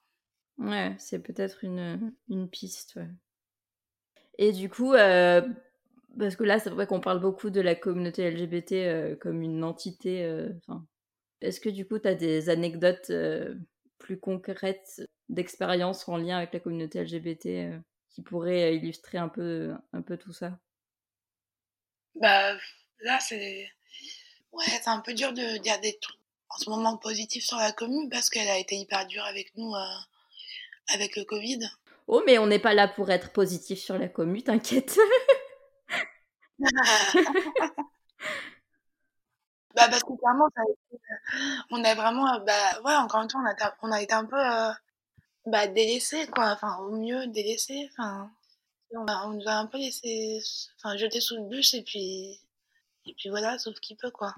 Ouais, 0.58 0.94
c'est 0.98 1.20
peut-être 1.20 1.64
une, 1.64 2.12
une 2.28 2.48
piste. 2.50 2.96
Ouais. 2.96 3.08
Et 4.38 4.52
du 4.52 4.68
coup, 4.68 4.94
euh, 4.94 5.42
parce 6.18 6.36
que 6.36 6.44
là, 6.44 6.58
c'est 6.58 6.70
vrai 6.70 6.86
qu'on 6.86 7.00
parle 7.00 7.20
beaucoup 7.20 7.50
de 7.50 7.60
la 7.60 7.74
communauté 7.74 8.30
LGBT 8.30 8.72
euh, 8.72 9.16
comme 9.16 9.42
une 9.42 9.64
entité. 9.64 10.24
Euh, 10.24 10.48
Est-ce 11.40 11.60
que 11.60 11.68
du 11.68 11.86
coup, 11.86 11.98
tu 11.98 12.08
as 12.08 12.14
des 12.14 12.48
anecdotes 12.50 13.12
plus 13.98 14.18
concrètes 14.18 15.02
d'expériences 15.28 16.08
en 16.08 16.16
lien 16.16 16.38
avec 16.38 16.52
la 16.52 16.60
communauté 16.60 17.02
LGBT 17.02 17.80
qui 18.08 18.22
pourraient 18.22 18.74
illustrer 18.74 19.18
un 19.18 19.28
peu, 19.28 19.72
un 19.92 20.02
peu 20.02 20.16
tout 20.16 20.32
ça? 20.32 20.58
Bah, 22.16 22.54
là, 23.00 23.18
c'est. 23.20 23.68
Ouais, 24.52 24.64
c'est 24.66 24.88
un 24.88 25.00
peu 25.00 25.14
dur 25.14 25.32
de 25.32 25.58
dire 25.58 25.80
des 25.80 25.96
trucs 26.00 26.18
en 26.48 26.58
ce 26.58 26.68
moment 26.68 26.96
positifs 26.96 27.44
sur 27.44 27.58
la 27.58 27.70
commune 27.70 28.10
parce 28.10 28.28
qu'elle 28.28 28.48
a 28.48 28.58
été 28.58 28.74
hyper 28.74 29.06
dure 29.06 29.24
avec 29.24 29.56
nous 29.56 29.72
avec 30.92 31.16
le 31.16 31.24
Covid. 31.24 31.60
Oh, 32.08 32.22
mais 32.26 32.38
on 32.38 32.48
n'est 32.48 32.58
pas 32.58 32.74
là 32.74 32.88
pour 32.88 33.10
être 33.10 33.32
positif 33.32 33.78
sur 33.78 33.96
la 33.96 34.08
commu, 34.08 34.42
t'inquiète. 34.42 34.98
bah 39.74 39.88
parce 39.88 40.02
que 40.02 40.18
clairement, 40.18 40.48
ça 40.54 40.62
a 40.62 40.64
été, 40.64 41.02
on 41.70 41.84
a 41.84 41.94
vraiment, 41.94 42.40
bah 42.40 42.80
ouais, 42.84 42.96
encore 42.96 43.22
une 43.22 43.30
fois, 43.30 43.40
on 43.42 43.46
a, 43.46 43.74
on 43.82 43.92
a 43.92 44.02
été 44.02 44.14
un 44.14 44.24
peu 44.24 44.36
euh, 44.36 44.72
bah, 45.46 45.66
délaissés, 45.66 46.26
quoi. 46.28 46.50
Enfin, 46.52 46.78
au 46.78 46.90
mieux 46.92 47.26
délaissés. 47.28 47.88
Enfin, 47.92 48.30
on, 48.92 49.30
nous 49.30 49.48
a 49.48 49.52
un 49.52 49.66
peu 49.66 49.78
laissé, 49.78 50.40
enfin, 50.78 50.96
sous 51.20 51.36
le 51.36 51.48
bus 51.48 51.74
et 51.74 51.82
puis, 51.82 52.40
et 53.06 53.14
puis 53.14 53.30
voilà, 53.30 53.58
sauf 53.58 53.78
qu'il 53.80 53.96
peut, 53.96 54.10
quoi. 54.10 54.34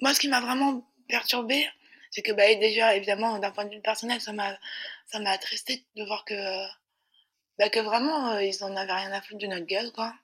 Moi, 0.00 0.14
ce 0.14 0.20
qui 0.20 0.28
m'a 0.28 0.40
vraiment 0.40 0.86
perturbée, 1.08 1.68
c'est 2.10 2.22
que 2.22 2.32
bah, 2.32 2.54
déjà, 2.56 2.96
évidemment, 2.96 3.38
d'un 3.38 3.50
point 3.50 3.64
de 3.66 3.74
vue 3.74 3.82
personnel, 3.82 4.20
ça 4.20 4.32
m'a 4.32 4.56
ça 5.06 5.20
m'a 5.20 5.30
attristé 5.30 5.86
de 5.96 6.04
voir 6.04 6.24
que, 6.24 6.34
bah, 7.58 7.68
que 7.70 7.80
vraiment, 7.80 8.30
euh, 8.32 8.42
ils 8.42 8.62
en 8.64 8.76
avaient 8.76 8.92
rien 8.92 9.12
à 9.12 9.20
foutre 9.22 9.40
de 9.40 9.46
notre 9.46 9.66
gueule, 9.66 9.92
quoi. 9.92 10.14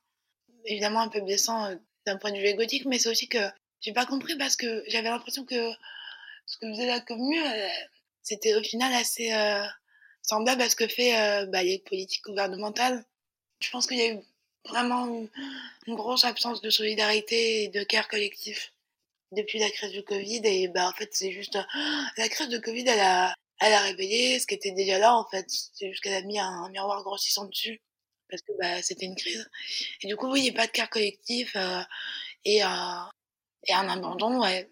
Évidemment, 0.64 1.00
un 1.00 1.08
peu 1.08 1.20
blessant 1.20 1.66
euh, 1.66 1.76
d'un 2.06 2.16
point 2.16 2.32
de 2.32 2.38
vue 2.38 2.46
égotique, 2.46 2.84
mais 2.86 2.98
c'est 2.98 3.08
aussi 3.08 3.28
que 3.28 3.38
j'ai 3.80 3.92
pas 3.92 4.06
compris 4.06 4.36
parce 4.36 4.56
que 4.56 4.84
j'avais 4.88 5.08
l'impression 5.08 5.44
que 5.44 5.72
ce 6.46 6.58
que 6.58 6.68
faisait 6.68 6.86
la 6.86 7.00
commune, 7.00 7.42
euh, 7.42 7.68
c'était 8.22 8.54
au 8.54 8.62
final 8.62 8.92
assez 8.94 9.32
semblable 10.22 10.62
à 10.62 10.68
ce 10.68 10.76
que 10.76 10.86
fait 10.86 11.46
bah, 11.46 11.62
les 11.62 11.78
politiques 11.78 12.22
gouvernementales. 12.24 13.04
Je 13.60 13.70
pense 13.70 13.86
qu'il 13.86 13.98
y 13.98 14.02
a 14.02 14.12
eu 14.12 14.20
vraiment 14.68 15.06
une, 15.86 15.94
grosse 15.94 16.24
absence 16.24 16.60
de 16.60 16.70
solidarité 16.70 17.64
et 17.64 17.68
de 17.68 17.82
care 17.82 18.08
collectif 18.08 18.72
depuis 19.32 19.58
la 19.58 19.70
crise 19.70 19.92
du 19.92 20.02
Covid. 20.02 20.42
Et 20.44 20.68
bah, 20.68 20.88
en 20.88 20.92
fait, 20.92 21.10
c'est 21.12 21.32
juste. 21.32 21.58
La 22.16 22.28
crise 22.28 22.48
de 22.48 22.58
Covid, 22.58 22.84
elle 22.86 23.00
a, 23.00 23.34
elle 23.60 23.72
a 23.72 23.80
réveillé 23.80 24.38
ce 24.38 24.46
qui 24.46 24.54
était 24.54 24.72
déjà 24.72 24.98
là, 24.98 25.16
en 25.16 25.26
fait. 25.28 25.46
C'est 25.48 25.88
juste 25.90 26.02
qu'elle 26.02 26.14
a 26.14 26.22
mis 26.22 26.38
un, 26.38 26.68
miroir 26.70 27.02
grossissant 27.02 27.44
dessus. 27.44 27.80
Parce 28.30 28.42
que 28.42 28.52
bah, 28.60 28.82
c'était 28.82 29.06
une 29.06 29.16
crise. 29.16 29.48
Et 30.02 30.06
du 30.06 30.16
coup, 30.16 30.30
oui, 30.30 30.40
il 30.40 30.42
n'y 30.44 30.50
a 30.50 30.52
pas 30.60 30.66
de 30.66 30.72
care 30.72 30.90
collectif 30.90 31.52
euh, 31.56 31.82
et, 32.44 32.62
euh, 32.62 32.68
et 33.66 33.72
un 33.74 33.88
abandon. 33.88 34.40
Ouais. 34.40 34.70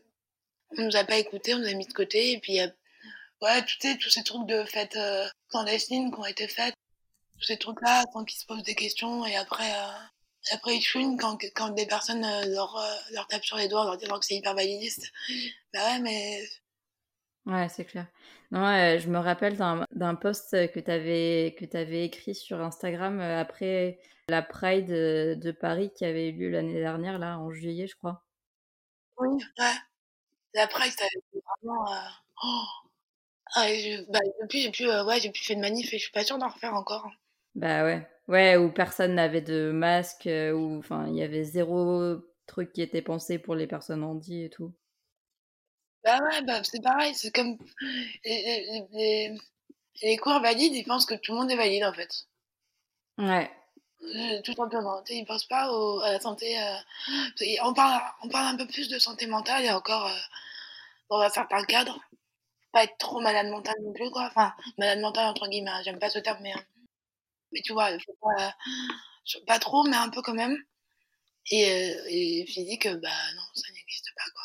On 0.76 0.82
nous 0.82 0.96
a 0.96 1.04
pas 1.04 1.16
écoutés, 1.16 1.54
on 1.54 1.58
nous 1.58 1.68
a 1.68 1.74
mis 1.74 1.86
de 1.86 1.92
côté. 1.92 2.32
Et 2.32 2.38
puis, 2.40 2.58
ouais, 3.42 3.64
tout, 3.64 3.96
tous 4.00 4.10
ces 4.10 4.22
trucs 4.22 4.46
de 4.46 4.64
fêtes 4.64 4.96
euh, 4.96 5.26
clandestines 5.50 6.12
qui 6.12 6.18
ont 6.18 6.26
été 6.26 6.48
faites. 6.48 6.74
Tous 7.38 7.44
ces 7.44 7.56
trucs-là, 7.58 8.04
tant 8.12 8.24
qu'ils 8.24 8.38
se 8.38 8.46
posent 8.46 8.64
des 8.64 8.74
questions. 8.74 9.24
Et 9.24 9.36
après, 9.36 9.72
après, 10.50 10.76
ils 10.76 10.82
chouinent 10.82 11.18
quand, 11.18 11.38
quand 11.54 11.70
des 11.70 11.86
personnes 11.86 12.24
euh, 12.24 12.46
leur, 12.46 12.76
euh, 12.76 12.94
leur 13.10 13.26
tapent 13.26 13.44
sur 13.44 13.56
les 13.56 13.68
doigts 13.68 13.84
leur 13.84 13.96
disant 13.96 14.18
que 14.18 14.24
c'est 14.24 14.36
hyper 14.36 14.54
validiste. 14.54 15.10
Bah 15.72 15.84
ouais, 15.84 15.98
mais. 16.00 16.48
Ouais, 17.48 17.68
c'est 17.70 17.86
clair. 17.86 18.06
Non, 18.50 18.60
je 18.60 19.08
me 19.08 19.18
rappelle 19.18 19.56
d'un 19.56 20.14
post 20.14 20.50
que 20.50 20.80
tu 20.80 20.90
avais, 20.90 21.56
que 21.58 21.76
avais 21.76 22.04
écrit 22.04 22.34
sur 22.34 22.60
Instagram 22.60 23.20
euh, 23.20 23.40
après 23.40 23.98
la 24.28 24.42
Pride 24.42 24.86
de 24.86 25.52
Paris 25.52 25.90
qui 25.96 26.04
avait 26.04 26.28
eu 26.28 26.32
lieu 26.32 26.50
l'année 26.50 26.78
dernière, 26.78 27.18
là, 27.18 27.38
en 27.38 27.50
juillet, 27.50 27.86
je 27.86 27.96
crois. 27.96 28.22
Oui, 29.16 29.42
ouais. 29.58 29.74
La 30.54 30.66
Pride, 30.66 30.92
ça 30.92 31.04
avait 31.04 31.22
été 31.32 31.42
vraiment. 31.62 31.86
Oh. 32.44 32.64
Ah, 33.54 33.66
bah, 34.10 34.18
depuis, 34.42 34.60
j'ai 34.60 34.70
plus, 34.70 34.86
ouais, 34.86 35.30
plus 35.30 35.44
fait 35.44 35.54
de 35.54 35.60
manif 35.60 35.92
et 35.94 35.98
je 35.98 36.02
suis 36.02 36.12
pas 36.12 36.24
sûre 36.24 36.36
d'en 36.36 36.48
refaire 36.48 36.74
encore. 36.74 37.06
Hein. 37.06 37.12
Bah 37.54 37.84
ouais. 37.84 38.06
Ouais, 38.28 38.56
où 38.56 38.70
personne 38.70 39.14
n'avait 39.14 39.40
de 39.40 39.72
masque, 39.72 40.26
euh, 40.26 40.52
où 40.52 40.78
enfin 40.78 41.06
il 41.08 41.16
y 41.16 41.22
avait 41.22 41.44
zéro 41.44 42.16
truc 42.46 42.72
qui 42.72 42.82
était 42.82 43.00
pensé 43.00 43.38
pour 43.38 43.54
les 43.54 43.66
personnes 43.66 44.04
handies 44.04 44.44
et 44.44 44.50
tout. 44.50 44.74
Bah 46.04 46.20
ouais, 46.22 46.42
bah 46.42 46.62
c'est 46.64 46.82
pareil, 46.82 47.14
c'est 47.14 47.34
comme 47.34 47.58
les, 48.24 48.86
les, 48.92 49.38
les, 50.02 50.16
cours 50.16 50.40
valides, 50.40 50.74
ils 50.74 50.84
pensent 50.84 51.06
que 51.06 51.14
tout 51.14 51.32
le 51.32 51.38
monde 51.38 51.50
est 51.50 51.56
valide 51.56 51.84
en 51.84 51.92
fait. 51.92 52.26
Ouais. 53.18 53.50
Euh, 54.02 54.40
tout 54.42 54.54
simplement. 54.54 55.02
Ils 55.10 55.24
pensent 55.26 55.46
pas 55.46 55.64
à 56.04 56.12
la 56.12 56.20
santé. 56.20 56.58
Euh, 56.60 56.76
on, 57.62 57.74
parle, 57.74 58.00
on 58.22 58.28
parle 58.28 58.54
un 58.54 58.56
peu 58.56 58.66
plus 58.66 58.88
de 58.88 58.98
santé 58.98 59.26
mentale 59.26 59.64
et 59.64 59.70
encore 59.70 60.10
dans 61.10 61.20
un 61.20 61.30
certain 61.30 61.64
cadre. 61.64 61.98
Pas 62.72 62.84
être 62.84 62.98
trop 62.98 63.20
malade 63.20 63.48
mental 63.48 63.74
non 63.82 63.92
plus, 63.92 64.10
quoi. 64.10 64.26
Enfin, 64.26 64.54
malade 64.78 65.00
mental 65.00 65.26
entre 65.26 65.48
guillemets, 65.48 65.70
hein, 65.70 65.82
j'aime 65.84 65.98
pas 65.98 66.10
ce 66.10 66.18
terme, 66.18 66.38
mais 66.42 66.52
hein. 66.52 66.64
Mais 67.52 67.62
tu 67.62 67.72
vois, 67.72 67.90
faut 68.00 68.16
pas, 68.20 68.54
pas 69.46 69.58
trop, 69.58 69.84
mais 69.84 69.96
un 69.96 70.10
peu 70.10 70.22
quand 70.22 70.34
même. 70.34 70.56
Et, 71.50 71.70
euh, 71.70 72.04
et 72.08 72.46
physique, 72.46 72.88
bah 72.88 73.32
non, 73.34 73.42
ça 73.54 73.72
n'existe 73.72 74.10
pas, 74.16 74.30
quoi. 74.34 74.44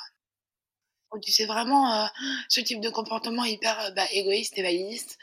Tu 1.21 1.31
sais 1.31 1.45
vraiment 1.45 1.93
euh, 1.93 2.07
ce 2.49 2.61
type 2.61 2.81
de 2.81 2.89
comportement 2.89 3.43
hyper 3.45 3.79
euh, 3.79 3.91
bah, 3.91 4.05
égoïste 4.11 4.57
et 4.57 4.63
validiste. 4.63 5.17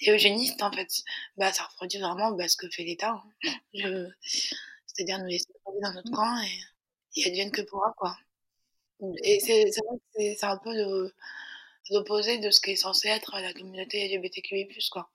et 0.00 0.10
eugéniste, 0.10 0.62
en 0.62 0.72
fait. 0.72 0.88
Bah, 1.36 1.52
ça 1.52 1.64
reproduit 1.64 2.00
vraiment 2.00 2.32
bah, 2.32 2.48
ce 2.48 2.56
que 2.56 2.68
fait 2.70 2.84
l'État. 2.84 3.22
Hein. 3.74 4.08
C'est-à-dire 4.86 5.18
nous 5.18 5.26
laisser 5.26 5.46
dans 5.82 5.92
notre 5.92 6.10
camp 6.10 6.42
et, 6.42 7.20
et 7.20 7.26
advienne 7.26 7.50
que 7.50 7.62
pourra, 7.62 7.94
quoi. 7.96 8.16
Et 9.24 9.40
c'est 9.40 9.70
c'est 10.14 10.44
un 10.44 10.58
peu 10.58 11.10
l'opposé 11.90 12.38
de 12.38 12.50
ce 12.50 12.60
qui 12.60 12.72
est 12.72 12.76
censé 12.76 13.08
être 13.08 13.38
la 13.40 13.52
communauté 13.52 14.06
LGBTQI+, 14.08 14.68
quoi. 14.90 15.10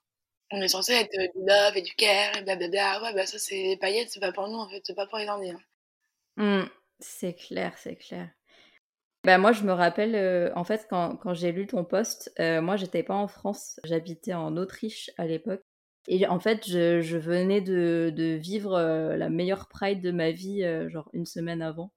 On 0.50 0.60
est 0.62 0.68
censé 0.68 0.92
être 0.92 1.10
du 1.10 1.46
love 1.46 1.76
et 1.76 1.82
du 1.82 1.94
care 1.94 2.36
et 2.36 2.42
blablabla. 2.42 3.02
Ouais, 3.02 3.14
bah 3.14 3.26
ça, 3.26 3.38
c'est 3.38 3.62
les 3.62 3.76
paillettes, 3.76 4.10
c'est 4.10 4.20
pas 4.20 4.32
pour 4.32 4.48
nous, 4.48 4.58
en 4.58 4.68
fait, 4.68 4.80
c'est 4.84 4.94
pas 4.94 5.06
pour 5.06 5.18
les 5.18 5.26
Indiens. 5.26 5.60
Mmh, 6.36 6.64
c'est 7.00 7.34
clair, 7.34 7.76
c'est 7.78 7.96
clair. 7.96 8.30
Bah 9.28 9.36
moi, 9.36 9.52
je 9.52 9.62
me 9.62 9.72
rappelle, 9.72 10.14
euh, 10.14 10.50
en 10.54 10.64
fait, 10.64 10.86
quand, 10.88 11.16
quand 11.16 11.34
j'ai 11.34 11.52
lu 11.52 11.66
ton 11.66 11.84
post, 11.84 12.32
euh, 12.40 12.62
moi, 12.62 12.76
j'étais 12.76 13.02
pas 13.02 13.14
en 13.14 13.28
France, 13.28 13.78
j'habitais 13.84 14.32
en 14.32 14.56
Autriche 14.56 15.10
à 15.18 15.26
l'époque. 15.26 15.60
Et 16.06 16.26
en 16.26 16.40
fait, 16.40 16.66
je, 16.66 17.02
je 17.02 17.18
venais 17.18 17.60
de, 17.60 18.10
de 18.16 18.24
vivre 18.36 18.72
euh, 18.74 19.18
la 19.18 19.28
meilleure 19.28 19.68
Pride 19.68 20.00
de 20.00 20.12
ma 20.12 20.30
vie, 20.30 20.64
genre 20.88 21.10
une 21.12 21.26
semaine 21.26 21.60
avant. 21.60 21.92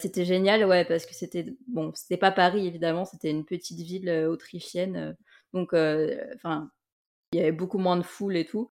C'était 0.00 0.24
génial, 0.24 0.64
ouais, 0.66 0.84
parce 0.84 1.06
que 1.06 1.14
c'était, 1.14 1.46
bon, 1.68 1.92
c'était 1.94 2.16
pas 2.16 2.32
Paris, 2.32 2.66
évidemment, 2.66 3.04
c'était 3.04 3.30
une 3.30 3.44
petite 3.44 3.78
ville 3.78 4.10
autrichienne. 4.28 5.16
donc, 5.52 5.72
enfin, 5.72 6.72
il 7.32 7.38
y 7.38 7.42
avait 7.42 7.52
beaucoup 7.52 7.78
moins 7.78 7.96
de 7.96 8.02
foule 8.02 8.36
et 8.36 8.44
tout. 8.44 8.72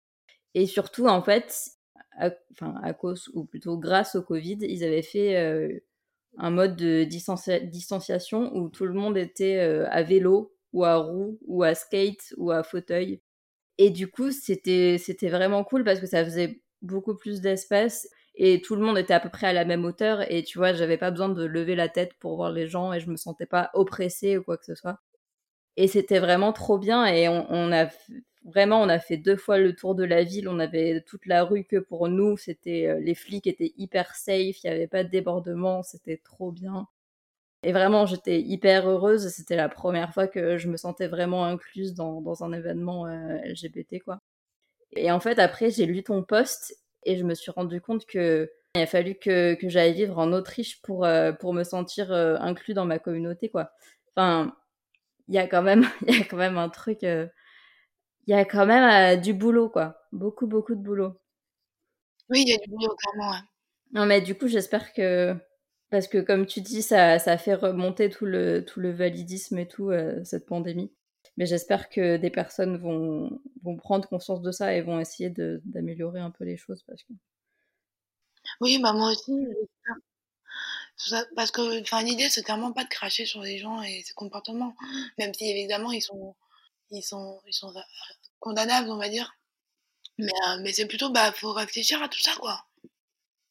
Et 0.54 0.66
surtout, 0.66 1.06
en 1.06 1.22
fait, 1.22 1.70
à 2.18 2.94
cause, 2.94 3.30
ou 3.34 3.44
plutôt 3.44 3.78
grâce 3.78 4.16
au 4.16 4.22
Covid, 4.22 4.58
ils 4.62 4.82
avaient 4.82 5.02
fait 5.02 5.80
un 6.38 6.50
mode 6.50 6.76
de 6.76 7.04
distanciation 7.04 8.54
où 8.56 8.68
tout 8.68 8.86
le 8.86 8.92
monde 8.92 9.16
était 9.16 9.58
euh, 9.58 9.86
à 9.90 10.02
vélo 10.02 10.54
ou 10.72 10.84
à 10.84 10.96
roue 10.96 11.38
ou 11.46 11.62
à 11.62 11.74
skate 11.74 12.34
ou 12.36 12.50
à 12.50 12.62
fauteuil. 12.62 13.22
Et 13.78 13.90
du 13.90 14.10
coup, 14.10 14.30
c'était 14.32 14.98
vraiment 15.22 15.64
cool 15.64 15.84
parce 15.84 16.00
que 16.00 16.06
ça 16.06 16.24
faisait 16.24 16.62
beaucoup 16.82 17.16
plus 17.16 17.40
d'espace 17.40 18.08
et 18.34 18.60
tout 18.60 18.76
le 18.76 18.82
monde 18.82 18.98
était 18.98 19.14
à 19.14 19.20
peu 19.20 19.30
près 19.30 19.48
à 19.48 19.52
la 19.52 19.64
même 19.64 19.84
hauteur 19.84 20.30
et 20.30 20.44
tu 20.44 20.58
vois, 20.58 20.72
j'avais 20.74 20.98
pas 20.98 21.10
besoin 21.10 21.28
de 21.30 21.44
lever 21.44 21.74
la 21.74 21.88
tête 21.88 22.12
pour 22.20 22.36
voir 22.36 22.52
les 22.52 22.66
gens 22.68 22.92
et 22.92 23.00
je 23.00 23.10
me 23.10 23.16
sentais 23.16 23.46
pas 23.46 23.70
oppressée 23.74 24.36
ou 24.38 24.42
quoi 24.42 24.58
que 24.58 24.64
ce 24.66 24.74
soit. 24.74 24.98
Et 25.76 25.88
c'était 25.88 26.20
vraiment 26.20 26.52
trop 26.52 26.78
bien 26.78 27.06
et 27.06 27.28
on, 27.28 27.46
on 27.50 27.72
a 27.72 27.88
Vraiment, 28.46 28.80
on 28.80 28.88
a 28.88 29.00
fait 29.00 29.16
deux 29.16 29.36
fois 29.36 29.58
le 29.58 29.74
tour 29.74 29.96
de 29.96 30.04
la 30.04 30.22
ville. 30.22 30.48
On 30.48 30.60
avait 30.60 31.00
toute 31.00 31.26
la 31.26 31.42
rue 31.42 31.64
que 31.64 31.78
pour 31.78 32.08
nous. 32.08 32.36
C'était 32.36 32.86
euh, 32.86 33.00
les 33.00 33.16
flics 33.16 33.48
étaient 33.48 33.72
hyper 33.76 34.14
safe. 34.14 34.62
Il 34.62 34.70
n'y 34.70 34.70
avait 34.70 34.86
pas 34.86 35.02
de 35.02 35.08
débordement. 35.08 35.82
C'était 35.82 36.18
trop 36.18 36.52
bien. 36.52 36.86
Et 37.64 37.72
vraiment, 37.72 38.06
j'étais 38.06 38.40
hyper 38.40 38.88
heureuse. 38.88 39.28
C'était 39.30 39.56
la 39.56 39.68
première 39.68 40.14
fois 40.14 40.28
que 40.28 40.58
je 40.58 40.68
me 40.68 40.76
sentais 40.76 41.08
vraiment 41.08 41.44
incluse 41.44 41.94
dans, 41.94 42.20
dans 42.20 42.44
un 42.44 42.52
événement 42.52 43.06
euh, 43.08 43.38
LGBT, 43.44 43.98
quoi. 44.04 44.20
Et 44.92 45.10
en 45.10 45.18
fait, 45.20 45.40
après, 45.40 45.70
j'ai 45.70 45.86
lu 45.86 46.04
ton 46.04 46.22
post 46.22 46.76
et 47.04 47.16
je 47.16 47.24
me 47.24 47.34
suis 47.34 47.50
rendu 47.50 47.80
compte 47.80 48.06
que 48.06 48.50
il 48.76 48.82
a 48.82 48.86
fallu 48.86 49.16
que, 49.16 49.54
que 49.54 49.68
j'aille 49.68 49.94
vivre 49.94 50.18
en 50.18 50.32
Autriche 50.32 50.82
pour, 50.82 51.04
euh, 51.04 51.32
pour 51.32 51.52
me 51.52 51.64
sentir 51.64 52.12
inclus 52.12 52.74
dans 52.74 52.84
ma 52.84 52.98
communauté, 53.00 53.48
quoi. 53.48 53.72
Enfin, 54.14 54.54
il 55.28 55.34
y 55.34 55.38
a 55.38 55.48
quand 55.48 55.62
même, 55.62 55.86
il 56.08 56.16
y 56.16 56.20
a 56.20 56.24
quand 56.24 56.36
même 56.36 56.58
un 56.58 56.68
truc 56.68 57.04
il 58.26 58.32
y 58.32 58.34
a 58.34 58.44
quand 58.44 58.66
même 58.66 59.16
euh, 59.18 59.20
du 59.20 59.34
boulot, 59.34 59.68
quoi. 59.68 60.00
Beaucoup, 60.12 60.46
beaucoup 60.46 60.74
de 60.74 60.80
boulot. 60.82 61.14
Oui, 62.28 62.42
il 62.42 62.48
y 62.48 62.54
a 62.54 62.58
du 62.58 62.70
boulot, 62.70 62.94
clairement. 62.96 63.30
Ouais. 63.32 63.40
Non, 63.92 64.06
mais 64.06 64.20
du 64.20 64.36
coup, 64.36 64.48
j'espère 64.48 64.92
que. 64.92 65.34
Parce 65.90 66.08
que, 66.08 66.18
comme 66.18 66.46
tu 66.46 66.60
dis, 66.60 66.82
ça, 66.82 67.20
ça 67.20 67.38
fait 67.38 67.54
remonter 67.54 68.10
tout 68.10 68.26
le, 68.26 68.64
tout 68.64 68.80
le 68.80 68.90
validisme 68.90 69.58
et 69.58 69.68
tout, 69.68 69.90
euh, 69.90 70.22
cette 70.24 70.46
pandémie. 70.46 70.92
Mais 71.36 71.46
j'espère 71.46 71.88
que 71.88 72.16
des 72.16 72.30
personnes 72.30 72.76
vont, 72.76 73.40
vont 73.62 73.76
prendre 73.76 74.08
conscience 74.08 74.42
de 74.42 74.50
ça 74.50 74.74
et 74.74 74.80
vont 74.80 74.98
essayer 74.98 75.30
d'améliorer 75.30 76.18
un 76.18 76.30
peu 76.30 76.44
les 76.44 76.56
choses. 76.56 76.82
Parce 76.82 77.04
que... 77.04 77.12
Oui, 78.60 78.80
bah 78.82 78.92
moi 78.92 79.10
aussi. 79.10 79.32
Parce 81.36 81.50
que 81.52 82.04
l'idée, 82.04 82.28
c'est 82.30 82.42
clairement 82.42 82.72
pas 82.72 82.84
de 82.84 82.88
cracher 82.88 83.26
sur 83.26 83.42
les 83.42 83.58
gens 83.58 83.82
et 83.82 84.02
ses 84.02 84.14
comportements. 84.14 84.74
Même 85.18 85.34
si, 85.34 85.48
évidemment, 85.48 85.92
ils 85.92 86.02
sont 86.02 86.34
ils 86.90 87.02
sont, 87.02 87.40
ils 87.46 87.54
sont 87.54 87.74
condamnables, 88.40 88.90
on 88.90 88.96
va 88.96 89.08
dire. 89.08 89.36
Mais, 90.18 90.32
euh, 90.48 90.58
mais 90.60 90.72
c'est 90.72 90.86
plutôt, 90.86 91.10
bah, 91.10 91.32
faut 91.32 91.52
réfléchir 91.52 92.02
à 92.02 92.08
tout 92.08 92.20
ça, 92.20 92.34
quoi. 92.36 92.64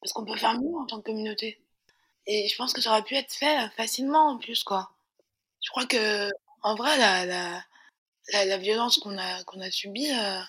Parce 0.01 0.13
qu'on 0.13 0.25
peut 0.25 0.37
faire 0.37 0.59
mieux 0.59 0.75
en 0.75 0.85
tant 0.85 0.97
que 0.99 1.05
communauté. 1.05 1.61
Et 2.27 2.47
je 2.47 2.55
pense 2.57 2.73
que 2.73 2.81
ça 2.81 2.91
aurait 2.91 3.03
pu 3.03 3.15
être 3.15 3.33
fait 3.33 3.69
facilement 3.77 4.29
en 4.31 4.37
plus, 4.37 4.63
quoi. 4.63 4.91
Je 5.63 5.69
crois 5.69 5.85
que, 5.85 6.29
en 6.63 6.75
vrai, 6.75 6.97
la, 6.97 7.25
la, 7.25 8.45
la, 8.45 8.57
violence 8.57 8.99
qu'on 8.99 9.17
a, 9.17 9.43
qu'on 9.43 9.61
a 9.61 9.71
subie, 9.71 10.11
euh, 10.11 10.41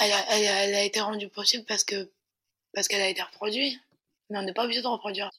elle, 0.00 0.12
a, 0.12 0.36
elle, 0.36 0.74
a, 0.74 0.82
été 0.84 1.00
rendue 1.00 1.28
possible 1.28 1.64
parce 1.66 1.84
que 1.84 2.10
parce 2.74 2.88
qu'elle 2.88 3.02
a 3.02 3.08
été 3.08 3.22
reproduite. 3.22 3.80
Mais 4.30 4.38
on 4.38 4.42
n'est 4.42 4.54
pas 4.54 4.64
obligé 4.64 4.82
de 4.82 4.88
reproduire. 4.88 5.30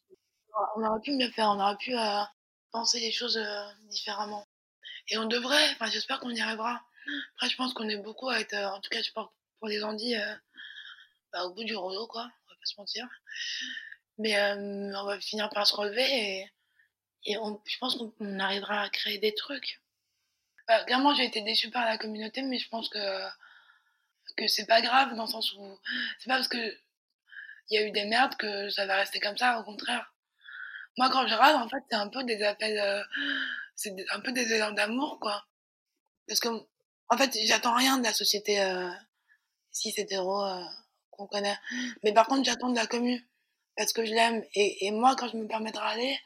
On 0.78 0.84
aurait 0.86 1.02
pu 1.02 1.12
mieux 1.12 1.30
faire, 1.32 1.50
on 1.50 1.60
aurait 1.60 1.78
pu 1.78 1.98
euh, 1.98 2.22
penser 2.72 3.00
les 3.00 3.12
choses 3.12 3.40
différemment. 3.90 4.46
Et 5.10 5.18
on 5.18 5.26
devrait, 5.26 5.70
enfin 5.72 5.88
j'espère 5.88 6.20
qu'on 6.20 6.32
y 6.32 6.42
arrivera. 6.42 6.82
Après 7.36 7.50
je 7.50 7.56
pense 7.56 7.74
qu'on 7.74 7.90
est 7.90 7.98
beaucoup 7.98 8.30
à 8.30 8.40
être, 8.40 8.54
euh, 8.54 8.70
en 8.70 8.82
tout 8.82 8.90
cas 8.90 9.02
je 9.02 9.12
pense 9.12 9.30
pour 9.60 9.68
les 9.68 9.84
Andis, 9.84 10.16
euh, 10.16 10.36
bah, 11.32 11.44
au 11.46 11.54
bout 11.54 11.64
du 11.64 11.76
rouleau 11.76 12.08
quoi, 12.08 12.24
on 12.24 12.52
va 12.52 12.56
pas 12.56 12.66
se 12.66 12.76
mentir. 12.78 13.08
Mais 14.18 14.38
euh, 14.40 14.56
on 14.96 15.06
va 15.06 15.20
finir 15.20 15.50
par 15.50 15.68
se 15.68 15.76
relever 15.76 16.04
et, 16.04 16.52
et 17.26 17.38
on, 17.38 17.62
je 17.66 17.78
pense 17.78 17.98
qu'on 17.98 18.40
arrivera 18.40 18.82
à 18.82 18.90
créer 18.90 19.18
des 19.18 19.34
trucs. 19.36 19.82
Bah, 20.68 20.84
clairement 20.86 21.14
j'ai 21.14 21.26
été 21.26 21.42
déçue 21.42 21.70
par 21.70 21.86
la 21.86 21.98
communauté 21.98 22.42
mais 22.42 22.58
je 22.58 22.70
pense 22.70 22.90
que 22.90 23.28
que 24.38 24.48
c'est 24.48 24.66
pas 24.66 24.82
grave 24.82 25.16
dans 25.16 25.26
le 25.26 25.32
sens 25.32 25.54
où 25.54 25.80
c'est 26.20 26.28
pas 26.28 26.36
parce 26.36 26.50
que 26.50 26.78
il 27.70 27.80
y 27.80 27.84
a 27.84 27.88
eu 27.88 27.92
des 27.92 28.06
merdes 28.06 28.36
que 28.36 28.70
ça 28.70 28.86
va 28.86 28.98
rester 28.98 29.20
comme 29.20 29.38
ça, 29.38 29.60
au 29.60 29.64
contraire. 29.64 30.14
Moi, 30.98 31.10
quand 31.10 31.28
je 31.28 31.34
râle, 31.34 31.56
en 31.56 31.68
fait, 31.68 31.84
c'est 31.90 31.96
un 31.96 32.08
peu 32.10 32.24
des 32.24 32.44
appels, 32.44 33.06
c'est 33.76 33.94
un 34.12 34.20
peu 34.22 34.32
des 34.32 34.54
élans 34.54 34.72
d'amour, 34.72 35.20
quoi. 35.20 35.46
Parce 36.28 36.40
que, 36.40 36.50
en 37.10 37.18
fait, 37.18 37.38
j'attends 37.46 37.76
rien 37.76 37.98
de 37.98 38.04
la 38.04 38.14
société 38.14 38.62
euh, 38.62 38.90
si 39.72 39.94
hétéro 39.96 40.44
euh, 40.44 40.64
qu'on 41.12 41.28
connaît. 41.28 41.58
Mais 42.04 42.14
par 42.14 42.28
contre, 42.28 42.46
j'attends 42.46 42.70
de 42.70 42.76
la 42.76 42.88
commune 42.88 43.22
parce 43.76 43.94
que 43.94 44.06
je 44.06 44.14
l'aime. 44.14 44.44
Et, 44.56 44.92
moi, 44.92 45.16
quand 45.16 45.28
je 45.30 45.38
me 45.38 45.48
permets 45.48 45.72
de 45.72 45.78
râler, 45.78 46.18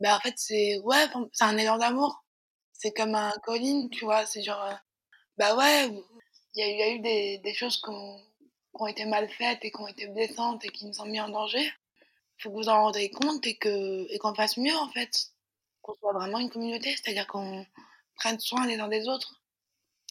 bah, 0.00 0.16
en 0.16 0.20
fait, 0.20 0.34
c'est, 0.36 0.78
ouais, 0.80 1.06
c'est 1.32 1.44
un 1.44 1.58
élan 1.58 1.78
d'amour. 1.78 2.24
C'est 2.72 2.92
comme 2.92 3.14
un 3.14 3.32
colline, 3.42 3.88
tu 3.90 4.04
vois. 4.04 4.26
C'est 4.26 4.42
genre, 4.42 4.62
euh, 4.62 4.74
bah 5.38 5.56
ouais, 5.56 5.90
il 6.54 6.78
y 6.78 6.82
a, 6.82 6.90
eu 6.90 7.00
des, 7.00 7.54
choses 7.54 7.80
qui 7.80 7.90
ont 8.74 8.86
été 8.86 9.06
mal 9.06 9.28
faites 9.30 9.64
et 9.64 9.70
qui 9.70 9.80
ont 9.80 9.88
été 9.88 10.06
blessantes 10.08 10.64
et 10.64 10.68
qui 10.68 10.86
nous 10.86 11.00
ont 11.00 11.06
mis 11.06 11.20
en 11.20 11.30
danger. 11.30 11.72
Faut 12.38 12.50
que 12.50 12.54
vous 12.56 12.68
en 12.68 12.82
rendez 12.82 13.10
compte 13.10 13.46
et 13.46 13.58
et 14.10 14.18
qu'on 14.18 14.34
fasse 14.34 14.58
mieux, 14.58 14.76
en 14.76 14.90
fait 14.90 15.32
qu'on 15.86 15.94
soit 15.94 16.12
vraiment 16.12 16.38
une 16.38 16.50
communauté, 16.50 16.90
c'est-à-dire 16.96 17.26
qu'on 17.26 17.64
prenne 18.16 18.40
soin 18.40 18.66
les 18.66 18.78
uns 18.78 18.88
des 18.88 19.08
autres. 19.08 19.40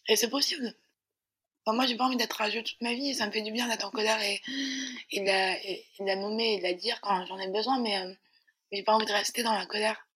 Et 0.08 0.16
c'est 0.16 0.30
possible. 0.30 0.74
Enfin, 1.66 1.76
moi, 1.76 1.86
j'ai 1.86 1.98
pas 1.98 2.06
envie 2.06 2.18
d'être 2.18 2.34
rageux 2.34 2.64
toute 2.64 2.82
ma 2.82 2.94
vie, 2.94 3.14
ça 3.16 3.26
me 3.28 3.32
fait 3.32 3.42
du 3.42 3.52
bien 3.52 3.68
d'être 3.68 3.86
en 3.86 3.92
colère 3.92 4.20
et, 4.22 4.40
de 5.20 5.26
la, 5.26 5.64
et, 5.64 5.86
la 6.00 6.16
nommer 6.16 6.54
et 6.54 6.58
de 6.60 6.64
la 6.64 6.74
dire 6.74 7.02
quand 7.02 7.26
j'en 7.26 7.40
ai 7.40 7.50
besoin, 7.50 7.80
mais, 7.80 7.98
euh, 8.00 8.14
j'ai 8.72 8.84
pas 8.84 8.94
envie 8.94 9.06
de 9.06 9.12
rester 9.12 9.44
dans 9.44 9.54
la 9.54 9.66
colère. 9.66 10.08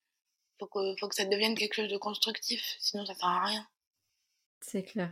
Faut 0.59 0.67
que, 0.67 0.95
faut 0.99 1.07
que 1.07 1.15
ça 1.15 1.25
devienne 1.25 1.55
quelque 1.55 1.73
chose 1.73 1.89
de 1.89 1.97
constructif, 1.97 2.75
sinon 2.79 3.05
ça 3.05 3.15
sert 3.15 3.27
à 3.27 3.45
rien. 3.45 3.67
C'est 4.61 4.83
clair. 4.83 5.11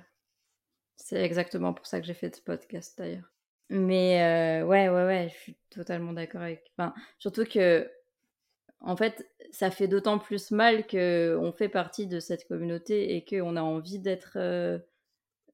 C'est 0.95 1.21
exactement 1.21 1.73
pour 1.73 1.87
ça 1.87 1.99
que 1.99 2.05
j'ai 2.05 2.13
fait 2.13 2.35
ce 2.35 2.41
podcast 2.41 2.97
d'ailleurs. 2.97 3.31
Mais 3.69 4.21
euh, 4.21 4.65
ouais, 4.65 4.89
ouais, 4.89 5.05
ouais, 5.05 5.29
je 5.33 5.37
suis 5.41 5.57
totalement 5.69 6.13
d'accord 6.13 6.41
avec. 6.41 6.71
Enfin, 6.77 6.93
surtout 7.19 7.45
que 7.45 7.89
en 8.81 8.95
fait, 8.95 9.27
ça 9.51 9.71
fait 9.71 9.87
d'autant 9.87 10.19
plus 10.19 10.51
mal 10.51 10.85
qu'on 10.87 11.53
fait 11.57 11.69
partie 11.69 12.07
de 12.07 12.19
cette 12.19 12.47
communauté 12.47 13.15
et 13.15 13.25
qu'on 13.25 13.55
a 13.55 13.61
envie 13.61 13.99
d'être 13.99 14.33
euh, 14.37 14.77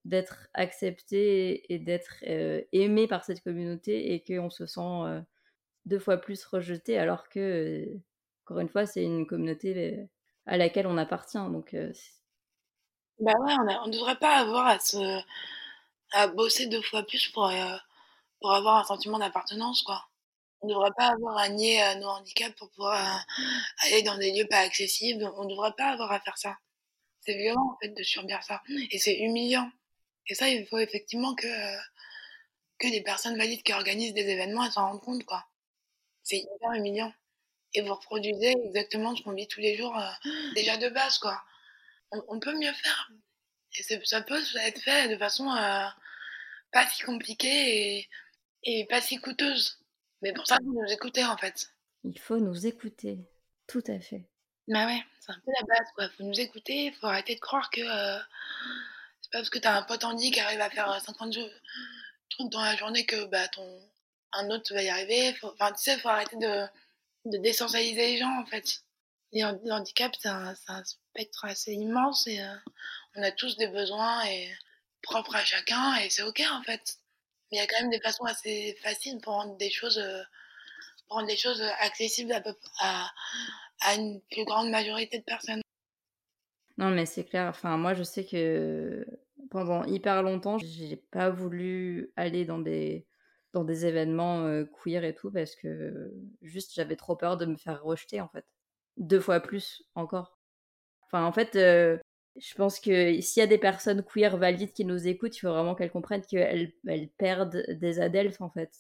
d'être 0.06 0.48
accepté 0.54 1.74
et 1.74 1.80
d'être 1.80 2.16
euh, 2.28 2.62
aimé 2.74 3.08
par 3.08 3.24
cette 3.24 3.42
communauté 3.42 4.14
et 4.14 4.24
qu'on 4.24 4.50
se 4.50 4.66
sent 4.66 4.82
euh, 4.82 5.22
deux 5.86 6.00
fois 6.00 6.18
plus 6.18 6.44
rejeté 6.46 6.98
alors 6.98 7.30
que, 7.30 7.88
encore 8.46 8.60
une 8.60 8.70
fois, 8.70 8.86
c'est 8.86 9.04
une 9.04 9.26
communauté 9.28 10.08
à 10.46 10.58
laquelle 10.58 10.88
on 10.88 10.98
appartient. 10.98 11.38
Donc, 11.38 11.76
bah 13.20 13.34
ouais, 13.40 13.54
on 13.84 13.88
ne 13.88 13.94
devrait 13.94 14.18
pas 14.18 14.38
avoir 14.38 14.68
à, 14.68 14.80
se, 14.80 15.22
à 16.12 16.28
bosser 16.28 16.68
deux 16.68 16.82
fois 16.82 17.04
plus 17.04 17.30
pour, 17.30 17.50
pour 18.42 18.54
avoir 18.54 18.78
un 18.78 18.84
sentiment 18.84 19.20
d'appartenance, 19.20 19.84
quoi. 19.84 20.06
On 20.64 20.68
ne 20.68 20.74
devrait 20.74 20.92
pas 20.96 21.10
avoir 21.10 21.38
à 21.38 21.50
nier 21.50 21.84
euh, 21.84 21.96
nos 21.96 22.08
handicaps 22.08 22.56
pour 22.56 22.70
pouvoir 22.72 22.96
euh, 22.96 23.86
aller 23.86 24.02
dans 24.02 24.18
des 24.18 24.32
lieux 24.32 24.48
pas 24.48 24.60
accessibles. 24.60 25.30
On 25.36 25.44
ne 25.44 25.50
devrait 25.50 25.74
pas 25.78 25.90
avoir 25.90 26.10
à 26.14 26.22
faire 26.22 26.38
ça. 26.38 26.56
C'est 27.20 27.36
violent, 27.36 27.74
en 27.74 27.78
fait, 27.82 27.90
de 27.90 28.02
subir 28.02 28.42
ça. 28.44 28.62
Et 28.92 28.98
c'est 28.98 29.20
humiliant. 29.20 29.70
Et 30.28 30.36
ça, 30.36 30.48
il 30.48 30.66
faut 30.68 30.78
effectivement 30.78 31.36
que, 31.36 31.48
euh, 31.48 31.78
que 32.80 32.88
les 32.88 33.02
personnes 33.02 33.38
valides 33.38 33.62
qui 33.62 33.74
organisent 33.74 34.14
des 34.14 34.30
événements 34.30 34.70
s'en 34.72 34.88
rendent 34.88 35.02
compte, 35.02 35.26
quoi. 35.26 35.46
C'est 36.24 36.38
hyper 36.38 36.72
humiliant. 36.72 37.14
Et 37.74 37.82
vous 37.82 37.94
reproduisez 37.94 38.56
exactement 38.66 39.14
ce 39.18 39.22
qu'on 39.22 39.34
vit 39.34 39.50
tous 39.50 39.60
les 39.60 39.76
jours, 39.76 40.00
déjà 40.56 40.78
de 40.78 40.88
base, 40.90 41.18
quoi. 41.18 41.44
On, 42.12 42.40
peut 42.40 42.54
mieux 42.58 42.72
faire. 42.72 43.12
Et 43.78 44.06
ça 44.06 44.22
peut 44.22 44.42
être 44.62 44.80
fait 44.80 45.10
de 45.10 45.18
façon 45.18 45.46
pas 46.72 46.88
si 46.88 47.02
compliquée 47.02 47.98
et, 47.98 48.10
et 48.64 48.86
pas 48.86 49.02
si 49.02 49.18
coûteuse. 49.18 49.83
Mais 50.24 50.32
pour 50.32 50.48
ça, 50.48 50.58
il 50.62 50.66
faut 50.66 50.82
nous 50.82 50.92
écouter 50.92 51.26
en 51.26 51.38
fait. 51.38 51.70
Il 52.06 52.18
faut 52.18 52.38
nous 52.38 52.66
écouter, 52.66 53.20
tout 53.68 53.84
à 53.88 54.00
fait. 54.00 54.26
Bah 54.70 54.86
ouais, 54.86 55.04
c'est 55.20 55.34
un 55.34 55.42
peu 55.46 55.52
la 55.52 55.66
base 55.66 55.88
quoi. 55.96 56.10
Faut 56.10 56.24
nous 56.24 56.40
écouter, 56.40 56.94
faut 56.94 57.08
arrêter 57.08 57.36
de 57.36 57.42
croire 57.42 57.70
que 57.70 57.82
c'est 57.82 59.32
pas 59.32 59.40
parce 59.40 59.50
que 59.50 59.60
t'as 59.60 59.78
un 59.78 59.84
pote 59.84 60.06
handi 60.06 60.32
qui 60.32 60.40
arrive 60.40 60.62
à 60.62 60.70
faire 60.70 61.02
50 61.02 61.34
trucs 62.30 62.50
dans 62.52 62.62
la 62.62 62.76
journée 62.78 63.06
que 63.06 63.26
bah 63.26 63.50
ton 63.50 63.82
un 64.32 64.50
autre 64.50 64.74
va 64.74 64.82
y 64.82 64.90
arriver. 64.90 65.36
Enfin, 65.44 65.74
tu 65.74 65.84
sais, 65.84 65.98
faut 66.00 66.10
arrêter 66.10 66.38
de, 66.38 66.66
de 67.26 67.38
les 67.38 68.18
gens 68.18 68.40
en 68.40 68.46
fait. 68.46 68.82
Et 69.34 69.42
le 69.42 69.72
handicap, 69.72 70.14
c'est 70.20 70.30
un, 70.30 70.56
un, 70.68 70.84
spectre 70.86 71.46
assez 71.46 71.74
immense 71.74 72.28
et 72.28 72.40
on 73.16 73.24
a 73.24 73.32
tous 73.32 73.58
des 73.58 73.68
besoins 73.68 74.24
et 74.26 74.50
propres 75.02 75.36
à 75.36 75.44
chacun 75.44 75.96
et 75.98 76.10
c'est 76.10 76.24
ok 76.24 76.42
en 76.52 76.64
fait. 76.64 76.98
Mais 77.54 77.60
il 77.60 77.62
y 77.62 77.64
a 77.64 77.68
quand 77.68 77.82
même 77.82 77.92
des 77.92 78.02
façons 78.02 78.24
assez 78.24 78.76
faciles 78.82 79.20
pour 79.22 79.34
rendre 79.34 79.56
des 79.58 79.70
choses, 79.70 80.00
euh, 80.00 80.24
rendre 81.08 81.28
des 81.28 81.38
choses 81.38 81.62
accessibles 81.82 82.32
à, 82.32 82.42
à, 82.80 83.12
à 83.82 83.94
une 83.94 84.22
plus 84.32 84.44
grande 84.44 84.72
majorité 84.72 85.20
de 85.20 85.24
personnes. 85.24 85.62
Non 86.80 86.90
mais 86.90 87.06
c'est 87.06 87.26
clair. 87.26 87.48
Enfin 87.50 87.78
moi 87.78 87.94
je 87.94 88.02
sais 88.02 88.26
que 88.26 89.06
pendant 89.52 89.86
hyper 89.86 90.24
longtemps 90.24 90.58
j'ai 90.58 90.96
pas 91.12 91.30
voulu 91.30 92.12
aller 92.16 92.44
dans 92.44 92.58
des 92.58 93.06
dans 93.54 93.64
des 93.64 93.86
événements 93.86 94.48
euh, 94.48 94.66
queer 94.66 95.04
et 95.04 95.14
tout 95.14 95.32
parce 95.32 95.56
que 95.56 96.12
juste 96.42 96.74
j'avais 96.74 96.96
trop 96.96 97.16
peur 97.16 97.38
de 97.38 97.46
me 97.46 97.56
faire 97.56 97.84
rejeter 97.84 98.20
en 98.20 98.30
fait 98.30 98.46
deux 98.98 99.20
fois 99.20 99.42
plus 99.42 99.84
encore. 99.94 100.40
Enfin 101.06 101.24
en 101.24 101.32
fait 101.32 101.56
euh, 101.56 102.00
je 102.36 102.54
pense 102.56 102.80
que 102.80 103.22
s'il 103.22 103.42
y 103.42 103.44
a 103.44 103.48
des 103.48 103.58
personnes 103.58 104.04
queer 104.04 104.38
valides 104.38 104.74
qui 104.74 104.86
nous 104.86 105.08
écoutent, 105.08 105.38
il 105.38 105.42
faut 105.42 105.50
vraiment 105.50 105.76
qu'elles 105.76 105.92
comprennent 105.92 106.26
qu'elles 106.26 106.74
elles 106.88 107.10
perdent 107.10 107.64
des 107.70 108.00
adelphes 108.00 108.42
en 108.42 108.50
fait. 108.50 108.72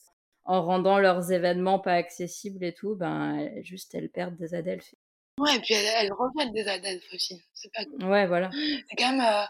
En 0.45 0.65
rendant 0.65 0.97
leurs 0.97 1.31
événements 1.31 1.79
pas 1.79 1.93
accessibles 1.93 2.63
et 2.63 2.73
tout, 2.73 2.95
ben 2.95 3.49
juste 3.63 3.95
elles 3.95 4.09
perdent 4.09 4.35
des 4.35 4.55
adelphes. 4.55 4.93
Ouais, 5.39 5.55
et 5.55 5.59
puis 5.59 5.73
elles, 5.73 6.11
rejettent 6.13 6.53
des 6.53 6.67
adelphes 6.67 7.13
aussi. 7.13 7.41
C'est 7.53 7.71
pas. 7.71 7.83
Ouais, 8.05 8.27
voilà. 8.27 8.49
C'est 8.53 8.95
quand 8.97 9.11
même 9.11 9.21
euh, 9.21 9.45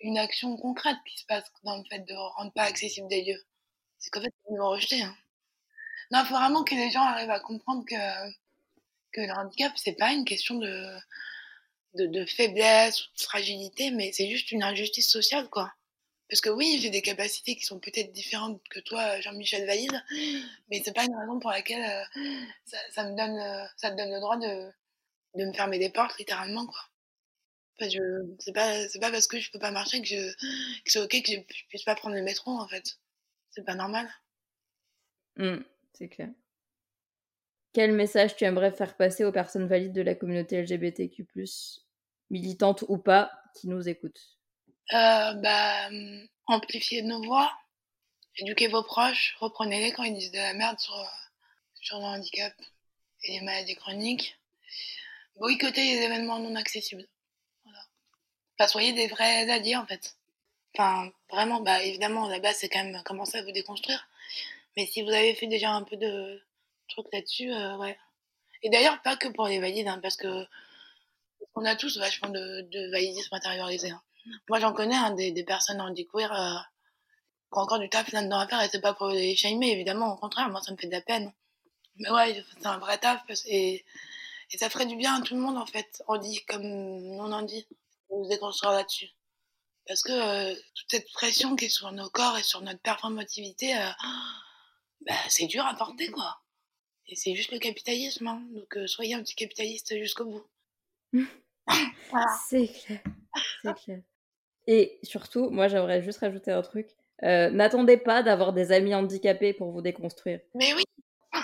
une 0.00 0.18
action 0.18 0.56
concrète 0.56 0.98
qui 1.06 1.18
se 1.18 1.26
passe 1.26 1.44
dans 1.64 1.76
le 1.76 1.84
fait 1.88 2.00
de 2.00 2.14
rendre 2.36 2.52
pas 2.52 2.64
accessibles 2.64 3.08
des 3.08 3.24
lieux. 3.24 3.42
C'est 3.98 4.10
qu'en 4.10 4.20
fait 4.20 4.34
ils 4.50 4.58
vont 4.58 4.70
rejeter. 4.70 5.02
Hein. 5.02 5.14
Non, 6.10 6.20
il 6.22 6.26
faut 6.26 6.34
vraiment 6.34 6.64
que 6.64 6.74
les 6.74 6.90
gens 6.90 7.02
arrivent 7.02 7.30
à 7.30 7.40
comprendre 7.40 7.84
que 7.88 8.30
que 9.12 9.22
le 9.22 9.32
handicap 9.32 9.72
c'est 9.76 9.96
pas 9.96 10.12
une 10.12 10.24
question 10.24 10.56
de 10.56 10.98
de, 11.94 12.24
faiblesse 12.26 13.00
ou 13.00 13.16
de 13.16 13.22
fragilité, 13.22 13.90
mais 13.90 14.12
c'est 14.12 14.28
juste 14.28 14.52
une 14.52 14.62
injustice 14.62 15.10
sociale, 15.10 15.48
quoi. 15.48 15.72
Parce 16.28 16.40
que 16.42 16.50
oui, 16.50 16.78
j'ai 16.82 16.90
des 16.90 17.00
capacités 17.00 17.56
qui 17.56 17.64
sont 17.64 17.80
peut-être 17.80 18.12
différentes 18.12 18.60
que 18.68 18.80
toi, 18.80 19.18
Jean-Michel 19.20 19.66
Valide, 19.66 20.02
mais 20.70 20.82
c'est 20.84 20.92
pas 20.92 21.04
une 21.04 21.16
raison 21.16 21.40
pour 21.40 21.50
laquelle 21.50 21.82
euh, 21.82 22.74
ça, 22.90 23.04
me 23.04 23.16
donne, 23.16 23.38
euh, 23.38 23.66
ça 23.76 23.90
te 23.90 23.96
donne 23.96 24.12
le 24.12 24.20
droit 24.20 24.36
de, 24.36 24.70
de 25.36 25.44
me 25.46 25.52
fermer 25.54 25.78
des 25.78 25.88
portes, 25.88 26.18
littéralement, 26.18 26.66
quoi. 26.66 26.80
je, 27.80 28.36
c'est 28.40 28.52
pas, 28.52 28.88
c'est 28.88 29.00
pas 29.00 29.10
parce 29.10 29.26
que 29.26 29.40
je 29.40 29.50
peux 29.50 29.58
pas 29.58 29.70
marcher 29.70 30.02
que, 30.02 30.06
je, 30.06 30.34
que 30.84 30.90
c'est 30.90 31.00
ok 31.00 31.22
que 31.22 31.32
je, 31.32 31.64
puisse 31.68 31.84
pas 31.84 31.94
prendre 31.94 32.14
le 32.14 32.22
métro, 32.22 32.50
en 32.50 32.68
fait. 32.68 32.98
C'est 33.50 33.64
pas 33.64 33.74
normal. 33.74 34.06
Mmh, 35.36 35.64
c'est 35.94 36.08
clair. 36.08 36.28
Quel 37.78 37.92
message 37.92 38.34
tu 38.34 38.42
aimerais 38.42 38.72
faire 38.72 38.96
passer 38.96 39.24
aux 39.24 39.30
personnes 39.30 39.68
valides 39.68 39.92
de 39.92 40.02
la 40.02 40.16
communauté 40.16 40.60
LGBTQ+, 40.60 41.24
militantes 42.28 42.84
ou 42.88 42.98
pas, 42.98 43.30
qui 43.54 43.68
nous 43.68 43.88
écoutent? 43.88 44.36
Euh, 44.92 45.34
bah, 45.34 45.88
Amplifiez 46.48 47.02
nos 47.02 47.22
voix, 47.22 47.52
éduquez 48.36 48.66
vos 48.66 48.82
proches, 48.82 49.36
reprenez-les 49.38 49.92
quand 49.92 50.02
ils 50.02 50.14
disent 50.14 50.32
de 50.32 50.38
la 50.38 50.54
merde 50.54 50.80
sur, 50.80 50.92
sur 51.74 51.98
le 51.98 52.04
handicap 52.06 52.52
et 53.22 53.38
les 53.38 53.42
maladies 53.42 53.76
chroniques. 53.76 54.36
Boycottez 55.36 55.94
les 55.94 56.02
événements 56.02 56.40
non 56.40 56.56
accessibles. 56.56 57.06
Voilà. 57.62 58.66
Soyez 58.66 58.92
des 58.92 59.06
vrais 59.06 59.48
alliés 59.48 59.76
en 59.76 59.86
fait. 59.86 60.16
Enfin, 60.74 61.12
vraiment, 61.30 61.60
bah, 61.60 61.80
évidemment, 61.84 62.26
la 62.26 62.40
base, 62.40 62.56
c'est 62.56 62.68
quand 62.68 62.82
même 62.82 63.00
commencer 63.04 63.38
à 63.38 63.44
vous 63.44 63.52
déconstruire. 63.52 64.08
Mais 64.76 64.84
si 64.86 65.02
vous 65.02 65.10
avez 65.10 65.36
fait 65.36 65.46
déjà 65.46 65.70
un 65.70 65.84
peu 65.84 65.96
de, 65.96 66.42
truc 66.88 67.06
là-dessus, 67.12 67.52
euh, 67.52 67.76
ouais. 67.76 67.98
Et 68.62 68.70
d'ailleurs, 68.70 69.00
pas 69.02 69.16
que 69.16 69.28
pour 69.28 69.46
les 69.46 69.60
valides, 69.60 69.88
hein, 69.88 70.00
parce 70.02 70.16
que 70.16 70.46
on 71.54 71.64
a 71.64 71.76
tous 71.76 71.98
vachement 71.98 72.28
de, 72.28 72.62
de 72.70 72.90
validisme 72.90 73.34
intériorisé. 73.34 73.90
Hein. 73.90 74.02
Moi, 74.48 74.60
j'en 74.60 74.72
connais 74.72 74.96
hein, 74.96 75.12
des, 75.12 75.32
des, 75.32 75.44
personnes 75.44 75.80
en 75.80 75.92
queer 75.94 76.32
euh, 76.32 76.58
qui 77.52 77.58
ont 77.58 77.62
encore 77.62 77.78
du 77.78 77.88
taf 77.88 78.10
là-dedans 78.12 78.38
à 78.38 78.48
faire, 78.48 78.62
et 78.62 78.68
c'est 78.68 78.80
pas 78.80 78.94
pour 78.94 79.08
les 79.08 79.36
shamer, 79.36 79.70
évidemment, 79.70 80.12
au 80.12 80.16
contraire, 80.16 80.48
moi, 80.50 80.60
ça 80.60 80.72
me 80.72 80.76
fait 80.76 80.86
de 80.86 80.92
la 80.92 81.00
peine. 81.00 81.32
Mais 81.96 82.10
ouais, 82.10 82.44
c'est 82.58 82.66
un 82.66 82.78
vrai 82.78 82.98
taf, 82.98 83.22
et, 83.46 83.84
ça 84.56 84.70
ferait 84.70 84.86
du 84.86 84.96
bien 84.96 85.20
à 85.20 85.22
tout 85.22 85.34
le 85.34 85.40
monde, 85.40 85.58
en 85.58 85.66
fait, 85.66 86.02
on 86.08 86.16
dit 86.16 86.44
comme 86.46 86.64
on 86.64 87.32
en 87.32 87.42
dit, 87.42 87.66
on 88.08 88.24
se 88.24 88.30
déconstruire 88.30 88.72
là-dessus. 88.72 89.10
Parce 89.86 90.02
que 90.02 90.12
euh, 90.12 90.54
toute 90.74 90.90
cette 90.90 91.10
pression 91.12 91.56
qui 91.56 91.66
est 91.66 91.70
sur 91.70 91.90
nos 91.92 92.08
corps 92.10 92.36
et 92.38 92.42
sur 92.42 92.60
notre 92.62 92.80
performativité, 92.80 93.74
bah, 95.06 95.14
c'est 95.28 95.46
dur 95.46 95.66
à 95.66 95.74
porter, 95.74 96.10
quoi. 96.10 96.40
Et 97.08 97.16
c'est 97.16 97.34
juste 97.34 97.52
le 97.52 97.58
capitalisme, 97.58 98.26
hein. 98.26 98.42
donc 98.50 98.76
euh, 98.76 98.86
soyez 98.86 99.14
un 99.14 99.22
petit 99.22 99.34
capitaliste 99.34 99.96
jusqu'au 99.98 100.26
bout. 100.26 100.44
C'est 102.48 102.68
clair, 102.68 103.00
c'est 103.62 103.74
clair. 103.74 104.00
Et 104.66 104.98
surtout, 105.02 105.50
moi 105.50 105.68
j'aimerais 105.68 106.02
juste 106.02 106.20
rajouter 106.20 106.50
un 106.50 106.62
truc. 106.62 106.88
Euh, 107.22 107.50
n'attendez 107.50 107.98
pas 107.98 108.22
d'avoir 108.22 108.54
des 108.54 108.72
amis 108.72 108.94
handicapés 108.94 109.52
pour 109.52 109.70
vous 109.70 109.82
déconstruire. 109.82 110.40
Mais 110.54 110.72
oui. 110.74 110.84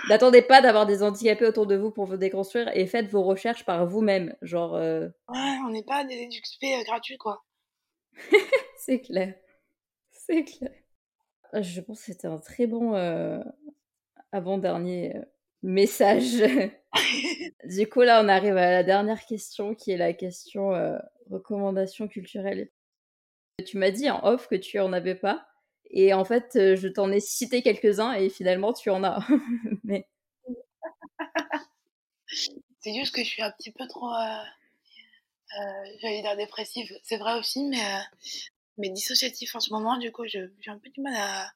N'attendez 0.09 0.41
pas 0.41 0.63
d'avoir 0.63 0.87
des 0.87 1.03
handicapés 1.03 1.47
autour 1.47 1.67
de 1.67 1.77
vous 1.77 1.91
pour 1.91 2.07
vous 2.07 2.17
déconstruire 2.17 2.75
et 2.75 2.87
faites 2.87 3.11
vos 3.11 3.23
recherches 3.23 3.67
par 3.67 3.87
vous-même. 3.87 4.35
Genre. 4.41 4.75
Euh, 4.75 5.09
ouais, 5.29 5.59
on 5.67 5.71
n'est 5.71 5.85
pas 5.85 6.05
des 6.05 6.29
XP 6.29 6.65
gratuits, 6.87 7.19
quoi. 7.19 7.45
c'est 8.79 9.01
clair. 9.01 9.35
C'est 10.11 10.45
clair. 10.45 10.73
Je 11.53 11.81
pense 11.83 12.01
que 12.01 12.07
c'était 12.07 12.29
un 12.29 12.39
très 12.39 12.67
bon 12.67 12.95
avant-dernier 14.33 15.15
message. 15.65 16.43
du 17.65 17.89
coup, 17.89 18.03
là, 18.03 18.23
on 18.23 18.29
arrive 18.29 18.57
à 18.57 18.71
la 18.71 18.85
dernière 18.85 19.25
question 19.25 19.75
qui 19.75 19.91
est 19.91 19.97
la 19.97 20.13
question 20.13 20.75
euh, 20.75 20.99
recommandation 21.31 22.07
culturelle. 22.07 22.69
Tu 23.67 23.79
m'as 23.79 23.91
dit 23.91 24.11
en 24.11 24.25
off 24.25 24.47
que 24.49 24.57
tu 24.57 24.79
en 24.79 24.93
avais 24.93 25.15
pas. 25.15 25.47
Et 25.91 26.13
en 26.13 26.25
fait, 26.25 26.57
euh, 26.57 26.77
je 26.77 26.89
t'en 26.89 27.11
ai 27.11 27.21
cité 27.21 27.63
quelques-uns 27.63 28.13
et 28.13 28.29
finalement, 28.29 28.73
tu 28.73 28.91
en 28.91 29.03
as. 29.05 29.27
Mais... 29.85 30.07
C'est 32.81 32.95
juste 32.95 33.15
que 33.15 33.23
je 33.23 33.29
suis 33.29 33.43
un 33.43 33.51
petit 33.53 33.73
peu 33.73 33.87
trop, 33.87 34.13
euh, 34.13 34.43
j'allais 36.03 36.21
dire 36.21 36.37
dépressive. 36.37 36.93
C'est 37.03 37.17
vrai 37.17 37.39
aussi, 37.39 37.65
mais, 37.65 37.79
mais 38.77 38.91
dissociatif 38.91 39.55
en 39.55 39.61
ce 39.61 39.73
moment. 39.73 39.97
Du 39.97 40.13
coup, 40.13 40.27
j'ai 40.27 40.51
un 40.67 40.79
peu 40.79 40.91
du 40.91 41.01
mal 41.01 41.15
à, 41.17 41.51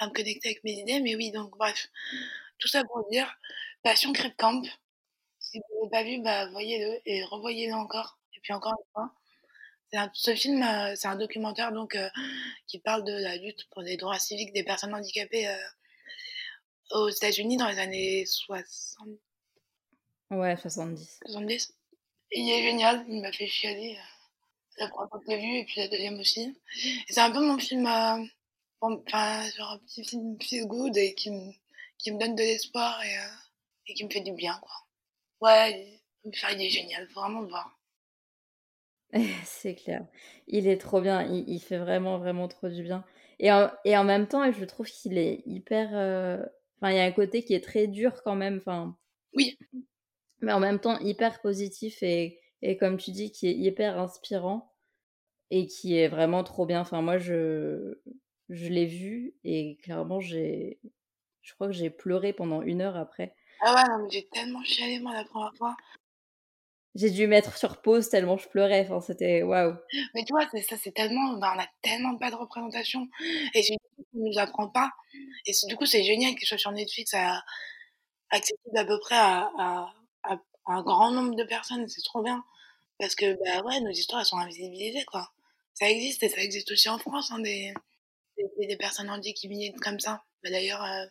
à 0.00 0.08
me 0.08 0.12
connecter 0.12 0.48
avec 0.48 0.64
mes 0.64 0.72
idées. 0.72 1.00
Mais 1.00 1.14
oui, 1.14 1.30
donc 1.30 1.56
bref. 1.56 1.88
Tout 2.64 2.68
ça 2.68 2.82
pour 2.82 3.06
dire 3.10 3.30
Passion 3.82 4.10
Crip 4.14 4.34
Camp. 4.38 4.62
Si 5.38 5.58
vous 5.58 5.90
l'avez 5.90 5.90
pas 5.90 6.02
vu, 6.02 6.22
bah, 6.22 6.48
voyez-le 6.48 6.98
et 7.04 7.22
revoyez-le 7.24 7.74
encore. 7.74 8.18
Et 8.34 8.40
puis 8.40 8.54
encore 8.54 8.72
une 8.72 8.92
fois. 8.94 9.12
Un, 9.92 10.10
ce 10.14 10.34
film, 10.34 10.62
euh, 10.62 10.94
c'est 10.96 11.06
un 11.06 11.16
documentaire 11.16 11.72
donc 11.72 11.94
euh, 11.94 12.08
qui 12.66 12.78
parle 12.78 13.04
de 13.04 13.12
la 13.12 13.36
lutte 13.36 13.68
pour 13.68 13.82
les 13.82 13.98
droits 13.98 14.18
civiques 14.18 14.54
des 14.54 14.64
personnes 14.64 14.94
handicapées 14.94 15.46
euh, 15.46 15.56
aux 16.92 17.10
États-Unis 17.10 17.58
dans 17.58 17.68
les 17.68 17.78
années 17.78 18.24
60. 18.24 19.08
Ouais, 20.30 20.56
70. 20.56 21.20
70. 21.26 21.74
Et 22.30 22.40
il 22.40 22.50
est 22.50 22.62
génial, 22.62 23.04
il 23.08 23.20
m'a 23.20 23.30
fait 23.30 23.46
chialer 23.46 23.98
la 24.78 24.88
première 24.88 25.10
fois 25.10 25.18
que 25.18 25.26
je 25.26 25.36
l'ai 25.36 25.42
vu 25.42 25.58
et 25.58 25.64
puis 25.66 25.82
la 25.82 25.88
deuxième 25.88 26.18
aussi. 26.18 26.58
C'est 27.10 27.20
un 27.20 27.30
peu 27.30 27.46
mon 27.46 27.58
film, 27.58 27.86
enfin, 28.80 29.50
genre 29.50 29.72
un 29.72 29.78
petit 29.80 30.02
film 30.02 30.40
feel 30.40 30.66
good 30.66 30.96
et 30.96 31.14
qui 31.14 31.30
me 31.30 31.52
qui 32.04 32.12
me 32.12 32.20
donne 32.20 32.36
de 32.36 32.42
l'espoir 32.42 33.02
et, 33.02 33.16
euh, 33.16 33.36
et, 33.88 33.94
qui 33.94 34.04
me 34.04 34.10
fait 34.10 34.20
du 34.20 34.32
bien, 34.32 34.56
quoi. 34.60 34.74
Ouais, 35.40 36.00
il 36.24 36.62
est 36.62 36.70
génial, 36.70 37.06
vraiment 37.06 37.42
voir. 37.42 37.80
C'est 39.44 39.74
clair. 39.74 40.06
Il 40.46 40.68
est 40.68 40.78
trop 40.78 41.00
bien. 41.00 41.22
Il, 41.22 41.60
fait 41.60 41.78
vraiment, 41.78 42.18
vraiment 42.18 42.46
trop 42.46 42.68
du 42.68 42.82
bien. 42.82 43.04
Et 43.38 43.50
en, 43.50 43.70
et 43.84 43.96
en 43.96 44.04
même 44.04 44.28
temps, 44.28 44.50
je 44.52 44.64
trouve 44.64 44.86
qu'il 44.86 45.18
est 45.18 45.42
hyper. 45.46 45.90
Euh, 45.92 46.44
enfin, 46.76 46.92
il 46.92 46.96
y 46.96 47.00
a 47.00 47.04
un 47.04 47.12
côté 47.12 47.42
qui 47.42 47.54
est 47.54 47.64
très 47.64 47.86
dur 47.86 48.22
quand 48.22 48.36
même. 48.36 48.58
Enfin. 48.58 48.96
Oui. 49.34 49.58
Mais 50.40 50.52
en 50.52 50.60
même 50.60 50.78
temps, 50.78 50.98
hyper 50.98 51.40
positif 51.40 52.02
et, 52.02 52.38
et 52.60 52.76
comme 52.76 52.98
tu 52.98 53.12
dis, 53.12 53.32
qui 53.32 53.48
est 53.48 53.54
hyper 53.54 53.98
inspirant 53.98 54.72
et 55.50 55.66
qui 55.66 55.96
est 55.96 56.08
vraiment 56.08 56.44
trop 56.44 56.66
bien. 56.66 56.80
Enfin, 56.80 57.00
moi, 57.00 57.18
je, 57.18 57.98
je 58.50 58.68
l'ai 58.68 58.86
vu 58.86 59.34
et 59.44 59.76
clairement, 59.82 60.20
j'ai, 60.20 60.80
je 61.44 61.54
crois 61.54 61.68
que 61.68 61.72
j'ai 61.72 61.90
pleuré 61.90 62.32
pendant 62.32 62.62
une 62.62 62.80
heure 62.82 62.96
après. 62.96 63.34
Ah 63.60 63.74
ouais, 63.74 63.84
non, 63.88 64.04
mais 64.04 64.10
j'ai 64.10 64.26
tellement 64.28 64.62
chialé, 64.64 64.98
moi, 64.98 65.12
la 65.14 65.24
première 65.24 65.54
fois. 65.56 65.76
j'ai 66.94 67.10
dû 67.10 67.26
mettre 67.26 67.56
sur 67.56 67.82
pause 67.82 68.08
tellement 68.08 68.36
je 68.36 68.48
pleurais. 68.48 68.82
Enfin, 68.88 69.00
c'était 69.00 69.42
waouh. 69.42 69.74
Mais 70.14 70.24
tu 70.24 70.32
vois, 70.32 70.46
c'est 70.50 70.62
ça, 70.62 70.76
c'est 70.76 70.92
tellement, 70.92 71.34
ben, 71.38 71.52
on 71.56 71.60
a 71.60 71.66
tellement 71.82 72.16
pas 72.18 72.30
de 72.30 72.36
représentation. 72.36 73.08
Et 73.54 73.62
c'est 73.62 73.76
on 74.14 74.28
nous 74.30 74.38
apprend 74.38 74.68
pas. 74.68 74.90
Et 75.46 75.52
du 75.68 75.76
coup, 75.76 75.86
c'est 75.86 76.04
génial 76.04 76.34
qu'il 76.36 76.46
soit 76.46 76.58
sur 76.58 76.72
Netflix 76.72 77.14
à, 77.14 77.42
accessible 78.30 78.78
à 78.78 78.84
peu 78.84 78.98
près 79.00 79.16
à, 79.16 79.50
à, 79.58 79.94
à, 80.24 80.38
un 80.66 80.82
grand 80.82 81.10
nombre 81.10 81.34
de 81.36 81.44
personnes. 81.44 81.88
C'est 81.88 82.02
trop 82.04 82.22
bien. 82.22 82.44
Parce 82.98 83.14
que, 83.16 83.34
bah 83.44 83.62
ouais, 83.64 83.80
nos 83.80 83.90
histoires, 83.90 84.20
elles 84.20 84.26
sont 84.26 84.38
invisibilisées, 84.38 85.04
quoi. 85.06 85.30
Ça 85.74 85.90
existe 85.90 86.22
et 86.22 86.28
ça 86.28 86.40
existe 86.42 86.70
aussi 86.72 86.88
en 86.88 86.98
France, 86.98 87.30
hein, 87.32 87.40
des, 87.40 87.74
des, 88.38 88.66
des 88.68 88.76
personnes 88.76 89.10
handicapées 89.10 89.72
comme 89.82 89.98
ça. 90.00 90.22
Bah, 90.44 90.50
D'ailleurs, 90.50 90.82
euh, 90.84 91.06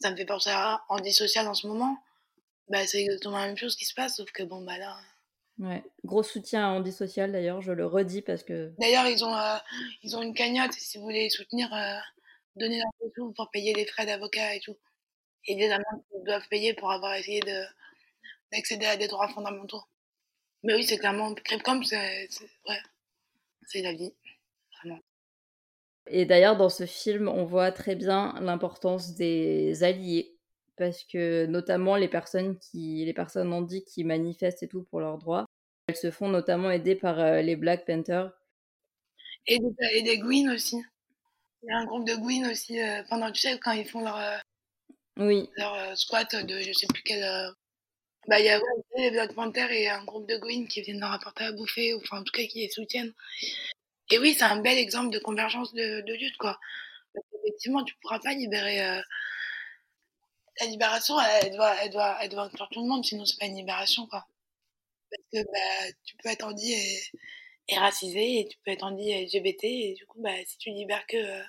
ça 0.00 0.10
me 0.10 0.16
fait 0.16 0.24
penser 0.24 0.50
à 0.50 0.82
Andy 0.88 1.12
Social 1.12 1.46
en 1.46 1.54
ce 1.54 1.66
moment. 1.66 1.98
Bah, 2.68 2.86
c'est 2.86 3.02
exactement 3.02 3.38
la 3.38 3.46
même 3.46 3.56
chose 3.56 3.76
qui 3.76 3.84
se 3.84 3.94
passe, 3.94 4.16
sauf 4.16 4.30
que 4.32 4.42
bon, 4.42 4.62
bah 4.62 4.78
là. 4.78 4.96
Ouais, 5.58 5.82
gros 6.04 6.22
soutien 6.22 6.66
à 6.66 6.70
Andy 6.70 6.92
Social 6.92 7.32
d'ailleurs, 7.32 7.60
je 7.60 7.72
le 7.72 7.84
redis 7.84 8.22
parce 8.22 8.42
que. 8.42 8.72
D'ailleurs, 8.78 9.06
ils 9.06 9.24
ont, 9.24 9.36
euh, 9.36 9.58
ils 10.02 10.16
ont 10.16 10.22
une 10.22 10.34
cagnotte, 10.34 10.72
si 10.72 10.96
vous 10.96 11.04
voulez 11.04 11.24
les 11.24 11.30
soutenir, 11.30 11.72
euh, 11.74 11.98
donnez 12.56 12.78
leur 12.78 13.12
sous 13.14 13.32
pour 13.32 13.50
payer 13.50 13.74
les 13.74 13.84
frais 13.84 14.06
d'avocat 14.06 14.54
et 14.54 14.60
tout. 14.60 14.76
Et 15.46 15.56
des 15.56 15.70
amendes 15.70 16.02
qu'ils 16.10 16.24
doivent 16.24 16.48
payer 16.48 16.74
pour 16.74 16.90
avoir 16.90 17.14
essayé 17.14 17.40
de, 17.40 17.64
d'accéder 18.52 18.86
à 18.86 18.96
des 18.96 19.08
droits 19.08 19.28
fondamentaux. 19.28 19.82
Mais 20.62 20.74
oui, 20.74 20.84
c'est 20.84 20.98
clairement, 20.98 21.34
comme 21.64 21.84
c'est, 21.84 22.28
ouais, 22.68 22.80
c'est 23.66 23.82
la 23.82 23.92
vie, 23.92 24.12
vraiment. 24.78 25.00
Et 26.12 26.26
d'ailleurs, 26.26 26.56
dans 26.56 26.68
ce 26.68 26.86
film, 26.86 27.28
on 27.28 27.44
voit 27.44 27.70
très 27.70 27.94
bien 27.94 28.34
l'importance 28.40 29.14
des 29.14 29.84
alliés 29.84 30.36
parce 30.76 31.04
que 31.04 31.46
notamment 31.46 31.94
les 31.94 32.08
personnes 32.08 32.58
qui, 32.58 33.04
les 33.04 33.12
personnes 33.12 33.52
handies 33.52 33.84
qui 33.84 34.02
manifestent 34.02 34.62
et 34.62 34.68
tout 34.68 34.82
pour 34.84 35.00
leurs 35.00 35.18
droits, 35.18 35.44
elles 35.86 35.96
se 35.96 36.10
font 36.10 36.28
notamment 36.28 36.70
aider 36.70 36.96
par 36.96 37.20
euh, 37.20 37.42
les 37.42 37.54
Black 37.54 37.86
Panthers. 37.86 38.32
Et 39.46 39.58
des, 39.58 39.74
et 39.92 40.02
des 40.02 40.18
Gwyn 40.18 40.50
aussi. 40.50 40.82
Il 41.62 41.68
y 41.68 41.72
a 41.72 41.76
un 41.76 41.84
groupe 41.84 42.08
de 42.08 42.14
Gwyn 42.14 42.50
aussi 42.50 42.80
euh, 42.80 43.02
pendant, 43.08 43.30
tu 43.30 43.42
sais, 43.42 43.58
quand 43.58 43.72
ils 43.72 43.86
font 43.86 44.00
leur, 44.00 44.16
euh, 44.16 44.38
oui. 45.18 45.48
leur 45.56 45.96
squat 45.96 46.34
de 46.34 46.58
je 46.58 46.72
sais 46.72 46.86
plus 46.86 47.02
quel. 47.02 47.22
Bah, 48.26 48.40
il 48.40 48.46
y 48.46 48.48
a 48.48 48.58
ouais, 48.58 48.64
les 48.96 49.10
Black 49.10 49.34
Panthers 49.34 49.70
et 49.70 49.88
un 49.88 50.04
groupe 50.04 50.28
de 50.28 50.38
Gwyn 50.38 50.66
qui 50.66 50.82
viennent 50.82 51.00
leur 51.00 51.12
apporter 51.12 51.44
à 51.44 51.52
bouffer, 51.52 51.94
ou 51.94 51.98
enfin, 51.98 52.20
en 52.20 52.24
tout 52.24 52.32
cas, 52.32 52.44
qui 52.44 52.60
les 52.60 52.68
soutiennent. 52.70 53.12
Et 54.10 54.18
oui, 54.18 54.34
c'est 54.34 54.44
un 54.44 54.60
bel 54.60 54.78
exemple 54.78 55.10
de 55.10 55.18
convergence 55.18 55.72
de, 55.72 56.00
de 56.02 56.14
lutte, 56.14 56.36
quoi. 56.36 56.58
Parce 57.14 57.26
qu'effectivement, 57.32 57.84
tu 57.84 57.94
pourras 58.02 58.20
pas 58.20 58.34
libérer 58.34 58.80
la 60.60 60.66
libération, 60.66 61.18
elle 61.20 61.52
doit, 61.56 61.74
elle 61.82 61.90
doit, 61.90 62.16
elle 62.22 62.28
doit 62.30 62.42
inclure 62.44 62.68
tout 62.70 62.82
le 62.82 62.88
monde, 62.88 63.04
sinon 63.04 63.24
c'est 63.24 63.38
pas 63.38 63.46
une 63.46 63.56
libération, 63.56 64.06
quoi. 64.06 64.26
Parce 65.10 65.22
que 65.44 65.50
bah, 65.52 65.92
tu 66.04 66.16
peux 66.18 66.30
être 66.30 66.44
handi 66.46 66.72
et, 66.72 67.00
et 67.68 67.78
racisé, 67.78 68.40
et 68.40 68.48
tu 68.48 68.58
peux 68.64 68.72
être 68.72 68.84
handi 68.84 69.12
LGBT, 69.12 69.64
et 69.66 69.94
du 69.94 70.06
coup, 70.06 70.20
bah, 70.22 70.34
si 70.46 70.58
tu 70.58 70.70
libères 70.70 71.06
que, 71.06 71.42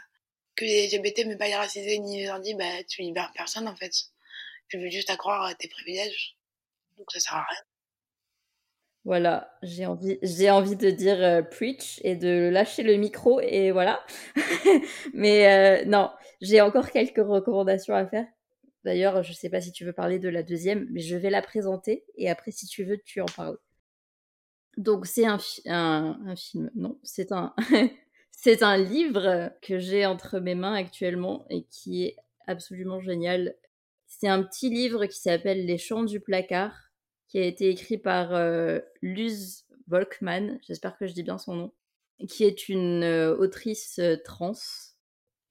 que 0.56 0.66
les 0.66 0.88
LGBT, 0.88 1.26
mais 1.28 1.38
pas 1.38 1.48
les 1.48 1.56
racisés 1.56 2.00
ni 2.00 2.22
les 2.22 2.32
handi, 2.32 2.56
bah, 2.56 2.84
tu 2.86 3.02
libères 3.04 3.32
personne, 3.36 3.68
en 3.68 3.76
fait. 3.76 3.94
Tu 4.70 4.80
veux 4.80 4.90
juste 4.90 5.10
accroire 5.12 5.56
tes 5.58 5.70
privilèges. 5.70 6.38
Donc 6.98 7.12
ça 7.12 7.20
sert 7.22 7.36
à 7.36 7.46
rien. 7.50 7.60
Voilà, 9.04 9.52
j'ai 9.64 9.86
envie, 9.86 10.20
de 10.20 10.90
dire 10.92 11.24
euh, 11.24 11.42
preach 11.42 12.00
et 12.04 12.16
de 12.16 12.50
lâcher 12.50 12.84
le 12.84 12.98
micro 12.98 13.42
et 13.42 13.72
voilà. 13.72 14.00
Mais 15.14 15.82
euh, 15.82 15.86
non, 15.86 16.12
j'ai 16.40 16.62
encore 16.62 16.92
quelques 16.92 17.18
recommandations 17.18 17.96
à 17.96 18.06
faire. 18.06 18.28
D'ailleurs, 18.84 19.24
je 19.24 19.34
sais 19.34 19.50
pas 19.50 19.60
si 19.60 19.72
tu 19.72 19.86
veux 19.86 19.94
parler 19.94 20.20
de 20.20 20.30
la 20.30 20.44
deuxième, 20.44 20.88
mais 20.90 21.02
je 21.02 21.16
vais 21.16 21.30
la 21.30 21.42
présenter 21.42 22.04
et 22.16 22.30
après, 22.30 22.52
si 22.52 22.66
tu 22.66 22.84
veux, 22.84 22.98
tu 23.04 23.22
en 23.22 23.26
parles. 23.26 23.58
Donc, 24.78 25.06
c'est 25.06 25.26
un, 25.26 25.38
film, 25.38 26.72
non, 26.76 27.00
c'est 27.04 27.32
un, 27.32 27.54
c'est 28.32 28.64
un 28.64 28.78
livre 28.78 29.52
que 29.62 29.78
j'ai 29.78 30.06
entre 30.06 30.40
mes 30.40 30.56
mains 30.56 30.74
actuellement 30.74 31.46
et 31.50 31.64
qui 31.66 32.06
est 32.06 32.16
absolument 32.48 33.00
génial. 33.00 33.56
C'est 34.08 34.28
un 34.28 34.44
petit 34.44 34.70
livre 34.70 35.06
qui 35.06 35.20
s'appelle 35.20 35.66
Les 35.66 35.78
chants 35.78 36.04
du 36.04 36.20
placard, 36.20 36.91
qui 37.32 37.40
a 37.40 37.46
été 37.46 37.70
écrit 37.70 37.98
par 37.98 38.36
euh, 38.36 38.80
Luz 39.02 39.64
Volkmann, 39.88 40.60
j'espère 40.68 40.98
que 40.98 41.08
je 41.08 41.14
dis 41.14 41.24
bien 41.24 41.38
son 41.38 41.56
nom, 41.56 41.74
qui 42.28 42.44
est 42.44 42.68
une 42.68 43.04
euh, 43.04 43.38
autrice 43.38 44.00
euh, 44.00 44.18
trans. 44.26 44.52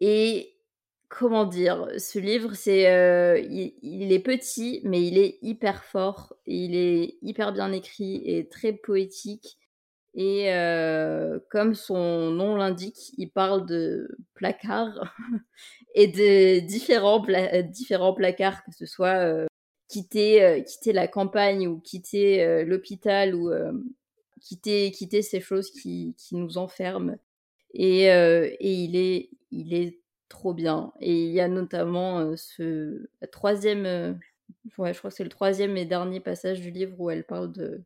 Et 0.00 0.58
comment 1.08 1.46
dire, 1.46 1.88
ce 1.96 2.18
livre, 2.18 2.52
c'est, 2.52 2.82
il, 3.50 4.12
est 4.12 4.20
petit, 4.20 4.82
mais 4.84 5.02
il 5.02 5.16
est 5.18 5.38
hyper 5.40 5.84
fort, 5.84 6.34
il 6.46 6.76
est 6.76 7.16
hyper 7.22 7.52
bien 7.52 7.72
écrit 7.72 8.22
et 8.26 8.48
très 8.48 8.74
poétique. 8.74 9.58
Et 10.14 10.50
comme 11.50 11.74
son 11.74 12.30
nom 12.30 12.56
l'indique, 12.56 13.12
il 13.18 13.30
parle 13.30 13.66
de 13.66 14.08
placards 14.34 15.14
et 15.94 16.06
de 16.06 16.60
différents, 16.60 17.24
différents 17.64 18.14
placards, 18.14 18.64
que 18.64 18.72
ce 18.72 18.86
soit 18.86 19.48
quitter, 19.90 20.42
euh, 20.42 20.61
quitter 20.62 20.92
la 20.92 21.09
campagne 21.09 21.66
ou 21.66 21.81
quitter 21.81 22.44
euh, 22.44 22.64
l'hôpital 22.64 23.35
ou 23.35 23.50
euh, 23.50 23.72
quitter, 24.40 24.90
quitter 24.92 25.20
ces 25.20 25.40
choses 25.40 25.70
qui, 25.70 26.14
qui 26.16 26.37
nous 26.37 26.59
enferment. 26.59 27.16
Et, 27.74 28.07
et 28.07 28.72
il 28.72 28.96
est, 28.96 29.31
il 29.53 29.74
est 29.74 30.00
trop 30.29 30.55
bien. 30.55 30.92
Et 31.00 31.26
il 31.26 31.31
y 31.31 31.40
a 31.40 31.46
notamment 31.46 32.37
ce 32.37 33.07
troisième, 33.31 34.18
ouais, 34.76 34.92
je 34.92 34.98
crois 34.98 35.11
que 35.11 35.16
c'est 35.16 35.22
le 35.22 35.31
troisième 35.31 35.76
et 35.76 35.85
dernier 35.85 36.18
passage 36.18 36.61
du 36.61 36.72
livre 36.72 36.98
où 36.98 37.11
elle 37.11 37.24
parle 37.24 37.53
de 37.53 37.83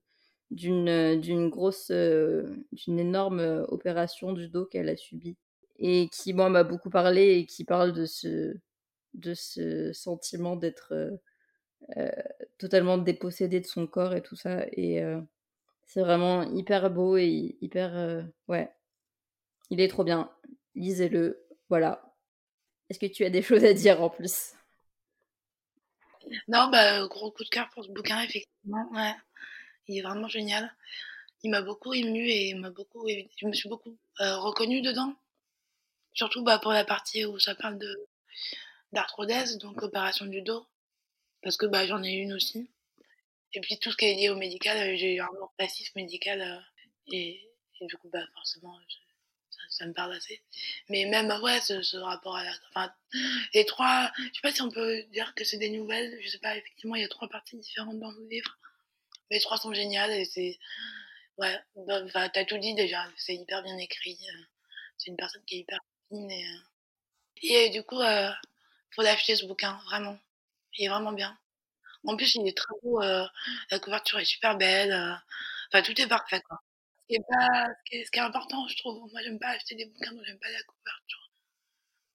d'une 0.51 1.21
d'une 1.21 1.51
grosse, 1.51 1.91
d'une 1.91 2.99
énorme 2.99 3.67
opération 3.69 4.33
du 4.33 4.49
dos 4.49 4.65
qu'elle 4.65 4.89
a 4.89 4.97
subie 4.97 5.37
et 5.79 6.09
qui 6.11 6.33
moi 6.33 6.49
m'a 6.49 6.65
beaucoup 6.65 6.91
parlé 6.91 7.41
et 7.41 7.47
qui 7.47 7.65
parle 7.65 7.93
de 7.93 8.07
ce 8.07 8.57
de 9.13 9.35
ce 9.35 9.93
sentiment 9.93 10.57
d'être 10.57 10.95
euh, 11.97 12.11
totalement 12.59 12.99
dépossédé 12.99 13.61
de 13.61 13.67
son 13.67 13.87
corps 13.87 14.15
et 14.15 14.23
tout 14.23 14.37
ça 14.37 14.65
et 14.73 15.03
c'est 15.87 16.01
vraiment 16.01 16.43
hyper 16.43 16.91
beau 16.91 17.17
et 17.17 17.57
hyper 17.61 18.25
ouais 18.49 18.71
il 19.71 19.81
est 19.81 19.89
trop 19.89 20.05
bien 20.05 20.31
lisez-le 20.75 21.45
voilà 21.69 22.15
est-ce 22.91 22.99
que 22.99 23.07
tu 23.07 23.25
as 23.25 23.31
des 23.31 23.43
choses 23.49 23.65
à 23.65 23.73
dire 23.73 24.03
en 24.03 24.11
plus? 24.11 24.53
Non, 26.49 26.69
bah, 26.69 27.07
gros 27.07 27.31
coup 27.31 27.45
de 27.45 27.49
cœur 27.49 27.69
pour 27.71 27.85
ce 27.85 27.91
bouquin, 27.91 28.21
effectivement. 28.21 28.89
Ouais. 28.93 29.15
Il 29.89 29.99
est 29.99 30.03
vraiment 30.03 30.29
génial. 30.29 30.75
Il 31.43 31.51
m'a 31.51 31.61
beaucoup 31.61 31.93
ému 31.93 32.27
et 32.31 32.55
m'a 32.55 32.71
beaucoup, 32.71 33.07
je 33.09 33.47
me 33.47 33.53
suis 33.53 33.69
beaucoup 33.69 33.99
euh, 34.21 34.39
reconnue 34.39 34.81
dedans. 34.81 35.15
Surtout 36.15 36.43
bah, 36.43 36.59
pour 36.59 36.73
la 36.73 36.85
partie 36.85 37.27
où 37.27 37.39
ça 37.39 37.55
parle 37.55 37.79
de 37.79 38.07
d'arthrodèse, 38.93 39.59
donc 39.59 39.83
opération 39.83 40.25
du 40.25 40.41
dos, 40.41 40.65
parce 41.45 41.57
que 41.57 41.67
bah, 41.67 41.87
j'en 41.87 42.03
ai 42.03 42.13
une 42.13 42.33
aussi. 42.33 42.69
Et 43.53 43.61
puis 43.61 43.79
tout 43.79 43.93
ce 43.93 43.97
qui 43.97 44.07
est 44.07 44.15
lié 44.15 44.31
au 44.31 44.37
médical, 44.37 44.77
euh, 44.79 44.97
j'ai 44.97 45.15
eu 45.15 45.21
un 45.21 45.29
passif 45.57 45.95
médical 45.95 46.41
euh, 46.43 46.61
et, 47.13 47.41
du 47.81 47.97
coup 47.99 48.09
bah 48.09 48.25
forcément 48.35 48.79
ça 49.69 49.87
me 49.87 49.93
parle 49.93 50.13
assez. 50.13 50.43
Mais 50.89 51.05
même, 51.05 51.31
ouais, 51.43 51.61
ce, 51.61 51.97
rapport 51.97 52.37
à 52.37 52.45
la. 52.45 52.53
Enfin, 52.71 52.93
les 53.55 53.65
trois. 53.65 54.11
Je 54.17 54.23
sais 54.35 54.41
pas 54.43 54.53
si 54.53 54.63
on 54.63 54.71
peut 54.71 55.03
dire 55.13 55.35
que 55.35 55.45
c'est 55.45 55.59
des 55.59 55.71
nouvelles. 55.71 56.19
Je 56.23 56.29
sais 56.29 56.39
pas, 56.39 56.57
effectivement, 56.57 56.95
il 56.95 57.03
y 57.03 57.05
a 57.05 57.09
trois 57.09 57.29
parties 57.29 57.57
différentes 57.59 57.99
dans 57.99 58.11
le 58.13 58.27
livre. 58.29 58.59
Mais 59.31 59.37
les 59.37 59.43
trois 59.43 59.57
sont 59.57 59.73
géniales 59.73 60.13
et 60.13 60.25
c'est. 60.25 60.59
Ouais, 61.39 61.59
enfin, 61.89 62.29
t'as 62.29 62.45
tout 62.45 62.59
dit 62.59 62.75
déjà. 62.75 63.05
C'est 63.17 63.35
hyper 63.35 63.63
bien 63.63 63.77
écrit. 63.79 64.19
C'est 64.97 65.11
une 65.11 65.17
personne 65.17 65.45
qui 65.45 65.57
est 65.57 65.59
hyper 65.61 65.81
fine 66.09 66.31
et. 66.31 66.47
Et 67.43 67.71
du 67.71 67.83
coup, 67.83 68.01
euh, 68.01 68.31
faut 68.95 69.03
l'acheter 69.03 69.37
ce 69.37 69.45
bouquin, 69.45 69.79
vraiment. 69.87 70.19
Il 70.77 70.87
est 70.87 70.89
vraiment 70.89 71.13
bien. 71.13 71.37
En 72.07 72.17
plus, 72.17 72.35
il 72.35 72.47
est 72.47 72.57
très 72.57 72.75
beau. 72.83 73.03
Euh, 73.03 73.25
la 73.71 73.79
couverture 73.79 74.19
est 74.19 74.25
super 74.25 74.57
belle. 74.57 74.93
Euh, 74.93 75.15
enfin, 75.73 75.83
tout 75.83 75.99
est 76.01 76.09
parfait, 76.09 76.41
quoi 76.43 76.61
ce 77.11 78.11
qui 78.11 78.19
est 78.19 78.23
important 78.23 78.67
je 78.69 78.77
trouve 78.79 78.99
moi 79.13 79.21
j'aime 79.23 79.39
pas 79.39 79.49
acheter 79.49 79.75
des 79.75 79.87
bouquins 79.87 80.13
dont 80.13 80.23
j'aime 80.25 80.39
pas 80.39 80.49
la 80.51 80.63
couverture 80.63 81.31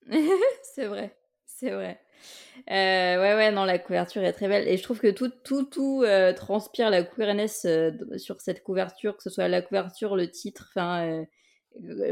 c'est 0.64 0.88
vrai 0.88 1.16
c'est 1.46 1.72
vrai 1.72 2.00
euh, 2.70 3.22
ouais 3.22 3.36
ouais 3.36 3.52
non 3.52 3.66
la 3.66 3.80
couverture 3.80 4.24
est 4.24 4.34
très 4.34 4.48
belle 4.48 4.68
et 4.68 4.78
je 4.78 4.84
trouve 4.84 5.00
que 5.00 5.12
tout 5.12 5.30
tout 5.44 5.64
tout 5.64 6.04
euh, 6.04 6.34
transpire 6.34 6.90
la 6.90 7.04
queerness 7.04 7.68
sur 8.18 8.42
cette 8.42 8.64
couverture 8.64 9.16
que 9.16 9.24
ce 9.24 9.30
soit 9.30 9.48
la 9.48 9.62
couverture 9.62 10.16
le 10.16 10.30
titre 10.30 10.68
enfin 10.70 11.26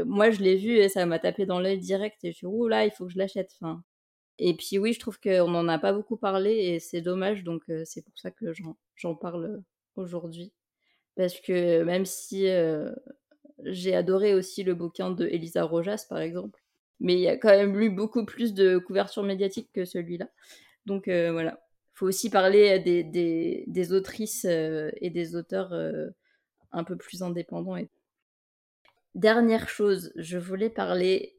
moi 0.06 0.30
je 0.30 0.40
l'ai 0.40 0.56
vu 0.56 0.76
et 0.76 0.88
ça 0.88 1.04
m'a 1.06 1.18
tapé 1.18 1.46
dans 1.46 1.60
l'œil 1.60 1.78
direct 1.78 2.22
et 2.22 2.32
je 2.32 2.36
suis 2.36 2.46
ouh 2.46 2.68
là 2.68 2.84
il 2.84 2.92
faut 2.92 3.06
que 3.06 3.12
je 3.12 3.18
l'achète 3.18 3.50
enfin 3.60 3.82
et 4.38 4.54
puis 4.54 4.78
oui 4.78 4.92
je 4.92 5.00
trouve 5.00 5.18
qu'on 5.20 5.54
en 5.54 5.68
a 5.68 5.78
pas 5.78 5.92
beaucoup 5.92 6.16
parlé 6.16 6.52
et 6.52 6.78
c'est 6.80 7.00
dommage 7.00 7.44
donc 7.44 7.62
c'est 7.84 8.04
pour 8.04 8.18
ça 8.18 8.30
que 8.30 8.52
j'en 8.96 9.14
parle 9.14 9.62
aujourd'hui 9.96 10.52
parce 11.18 11.40
que 11.40 11.82
même 11.82 12.06
si 12.06 12.48
euh, 12.48 12.92
j'ai 13.64 13.92
adoré 13.96 14.34
aussi 14.34 14.62
le 14.62 14.76
bouquin 14.76 15.10
de 15.10 15.26
Elisa 15.26 15.64
Rojas, 15.64 16.06
par 16.08 16.18
exemple, 16.18 16.62
mais 17.00 17.14
il 17.14 17.20
y 17.20 17.26
a 17.26 17.36
quand 17.36 17.48
même 17.48 17.78
eu 17.80 17.90
beaucoup 17.90 18.24
plus 18.24 18.54
de 18.54 18.78
couverture 18.78 19.24
médiatique 19.24 19.68
que 19.74 19.84
celui-là. 19.84 20.28
Donc 20.86 21.08
euh, 21.08 21.32
voilà, 21.32 21.60
faut 21.92 22.06
aussi 22.06 22.30
parler 22.30 22.78
des, 22.78 23.02
des, 23.02 23.64
des 23.66 23.92
autrices 23.92 24.44
et 24.44 25.10
des 25.10 25.34
auteurs 25.34 25.74
un 26.70 26.84
peu 26.84 26.96
plus 26.96 27.24
indépendants. 27.24 27.76
Dernière 29.16 29.68
chose, 29.68 30.12
je 30.14 30.38
voulais 30.38 30.70
parler. 30.70 31.34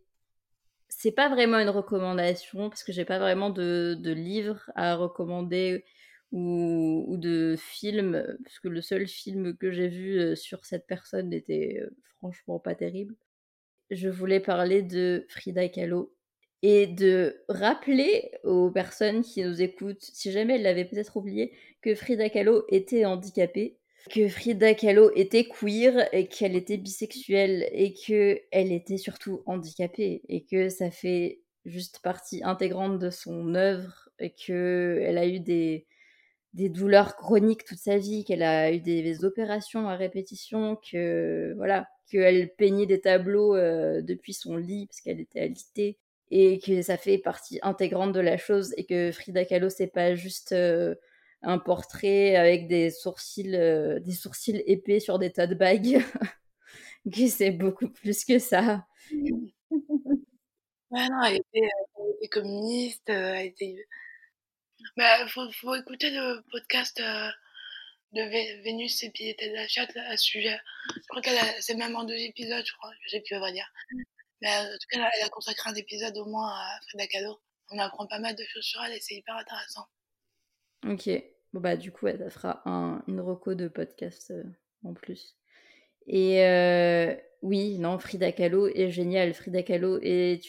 C'est 1.02 1.14
pas 1.14 1.30
vraiment 1.30 1.60
une 1.60 1.70
recommandation 1.70 2.70
parce 2.70 2.84
que 2.84 2.92
j'ai 2.92 3.06
pas 3.06 3.20
vraiment 3.20 3.50
de, 3.50 3.96
de 3.98 4.12
livres 4.12 4.70
à 4.76 4.96
recommander 4.98 5.86
ou, 6.34 7.06
ou, 7.08 7.16
de 7.16 7.56
films, 7.58 8.22
parce 8.44 8.60
que 8.60 8.68
le 8.68 8.82
seul 8.82 9.08
film 9.08 9.56
que 9.56 9.72
j'ai 9.72 9.88
vu 9.88 10.36
sur 10.36 10.66
cette 10.66 10.88
personne 10.88 11.30
n'était 11.30 11.82
franchement 12.18 12.60
pas 12.60 12.76
terrible. 12.76 13.16
Je 13.92 14.10
voulais 14.10 14.42
parler 14.42 14.82
de 14.82 15.26
Frida 15.30 15.70
Kahlo 15.70 16.14
et 16.64 16.86
de 16.86 17.46
rappeler 17.48 18.32
aux 18.44 18.70
personnes 18.70 19.22
qui 19.24 19.42
nous 19.42 19.62
écoutent, 19.62 20.02
si 20.02 20.34
jamais 20.34 20.56
elles 20.56 20.64
l'avaient 20.64 20.84
peut-être 20.84 21.16
oublié, 21.16 21.54
que 21.82 21.96
Frida 21.96 22.30
Kahlo 22.30 22.66
était 22.68 23.06
handicapée, 23.06 23.79
que 24.10 24.28
Frida 24.28 24.74
Kahlo 24.74 25.12
était 25.16 25.46
queer 25.46 26.08
et 26.14 26.28
qu'elle 26.28 26.56
était 26.56 26.78
bisexuelle 26.78 27.68
et 27.72 27.94
que 27.94 28.42
elle 28.52 28.72
était 28.72 28.98
surtout 28.98 29.42
handicapée 29.46 30.22
et 30.28 30.44
que 30.44 30.70
ça 30.70 30.92
fait 30.92 31.42
juste 31.66 32.00
partie 32.00 32.44
intégrante 32.44 33.00
de 33.00 33.10
son 33.10 33.56
œuvre 33.56 34.10
et 34.20 34.32
que 34.32 35.00
elle 35.04 35.18
a 35.18 35.28
eu 35.28 35.40
des 35.40 35.86
douleurs 36.54 37.16
chroniques 37.16 37.64
toute 37.66 37.78
sa 37.78 37.98
vie, 37.98 38.24
qu'elle 38.26 38.44
a 38.44 38.72
eu 38.74 38.80
des, 38.80 39.24
opérations 39.26 39.88
à 39.88 39.96
répétition, 39.96 40.78
que 40.92 41.54
voilà, 41.58 41.88
qu'elle 42.10 42.54
peignait 42.56 42.86
des 42.88 43.02
tableaux 43.02 43.56
euh, 43.56 44.02
depuis 44.02 44.34
son 44.34 44.58
lit 44.58 44.88
parce 44.88 45.02
qu'elle 45.02 45.20
était 45.20 45.42
alitée, 45.42 45.98
et 46.32 46.60
que 46.60 46.82
ça 46.82 46.98
fait 46.98 47.18
partie 47.18 47.60
intégrante 47.62 48.14
de 48.14 48.20
la 48.20 48.38
chose 48.38 48.74
et 48.78 48.86
que 48.86 49.12
Frida 49.12 49.46
Kahlo 49.46 49.70
c'est 49.70 49.88
pas 49.88 50.16
juste 50.16 50.52
euh, 50.52 50.96
un 51.42 51.58
portrait 51.58 52.36
avec 52.36 52.68
des 52.68 52.92
sourcils 52.92 53.56
euh, 53.56 54.00
des 54.00 54.14
sourcils 54.14 54.62
épais 54.66 55.00
sur 55.00 55.20
des 55.20 55.32
tas 55.32 55.48
de 55.48 55.56
bagues 55.56 56.04
que 57.14 57.28
c'est 57.28 57.52
beaucoup 57.52 57.90
plus 57.90 58.26
que 58.26 58.40
ça. 58.40 58.86
Ouais, 60.92 61.08
non, 61.08 61.24
elle 61.24 61.36
était, 61.36 61.66
euh, 61.66 62.00
elle 62.00 62.16
était 62.18 62.28
communiste, 62.30 63.10
elle 63.10 63.48
était... 63.48 63.88
Bah, 64.98 65.28
faut, 65.28 65.76
écouter 65.76 66.10
le 66.10 66.42
podcast 66.52 67.02
de 68.14 68.64
Vénus 68.64 69.04
et 69.04 69.12
Piété 69.12 69.50
de 69.50 69.56
la 69.56 69.68
chatte 69.68 69.96
à 69.96 70.18
ce 70.18 70.24
sujet. 70.24 70.60
Je 70.96 71.08
crois 71.10 71.22
que 71.22 71.30
c'est 71.62 71.76
même 71.76 71.96
en 71.96 72.06
deux 72.06 72.16
épisodes, 72.16 72.66
je 72.66 72.74
crois. 72.74 72.92
Je 73.04 73.10
sais 73.10 73.22
plus, 73.22 73.36
on 73.36 73.42
va 73.42 73.52
dire. 73.52 73.72
Mais 74.42 74.50
en 74.50 74.66
tout 74.66 74.88
cas, 74.90 75.10
elle 75.16 75.26
a 75.26 75.30
consacré 75.30 75.70
un 75.70 75.76
épisode 75.76 76.18
au 76.18 76.26
moins 76.26 76.50
à 76.50 76.80
Frida 76.88 77.08
Kahlo. 77.08 77.40
On 77.72 77.78
apprend 77.78 78.08
pas 78.08 78.20
mal 78.20 78.36
de 78.36 78.44
choses 78.46 78.64
sur 78.64 78.82
elle 78.84 78.94
et 78.94 79.00
c'est 79.00 79.16
hyper 79.16 79.36
intéressant. 79.36 79.86
Ok. 80.88 81.10
Bon, 81.54 81.62
bah, 81.62 81.76
du 81.76 81.92
coup, 81.92 82.08
elle 82.08 82.30
fera 82.30 82.62
un, 82.66 83.04
une 83.08 83.22
reco 83.22 83.56
de 83.56 83.68
podcast 83.68 84.32
euh, 84.32 84.44
en 84.84 84.94
plus. 84.94 85.36
Et 86.08 86.46
euh, 86.46 87.16
oui, 87.42 87.78
non, 87.80 88.00
Frida 88.00 88.32
Kahlo 88.32 88.68
est 88.68 88.90
géniale. 88.90 89.34
Frida 89.34 89.64
Kahlo 89.64 90.00
est 90.02 90.42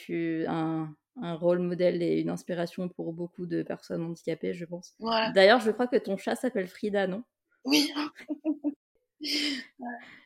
un, 0.46 0.94
un 1.22 1.34
rôle 1.34 1.60
modèle 1.60 2.02
et 2.02 2.20
une 2.20 2.30
inspiration 2.30 2.88
pour 2.88 3.12
beaucoup 3.12 3.46
de 3.46 3.62
personnes 3.62 4.02
handicapées, 4.02 4.54
je 4.54 4.64
pense. 4.64 4.94
D'ailleurs, 5.34 5.60
je 5.60 5.70
crois 5.70 5.86
que 5.86 5.96
ton 5.96 6.16
chat 6.16 6.36
s'appelle 6.36 6.68
Frida, 6.68 7.06
non? 7.06 7.22
Oui. 7.64 7.92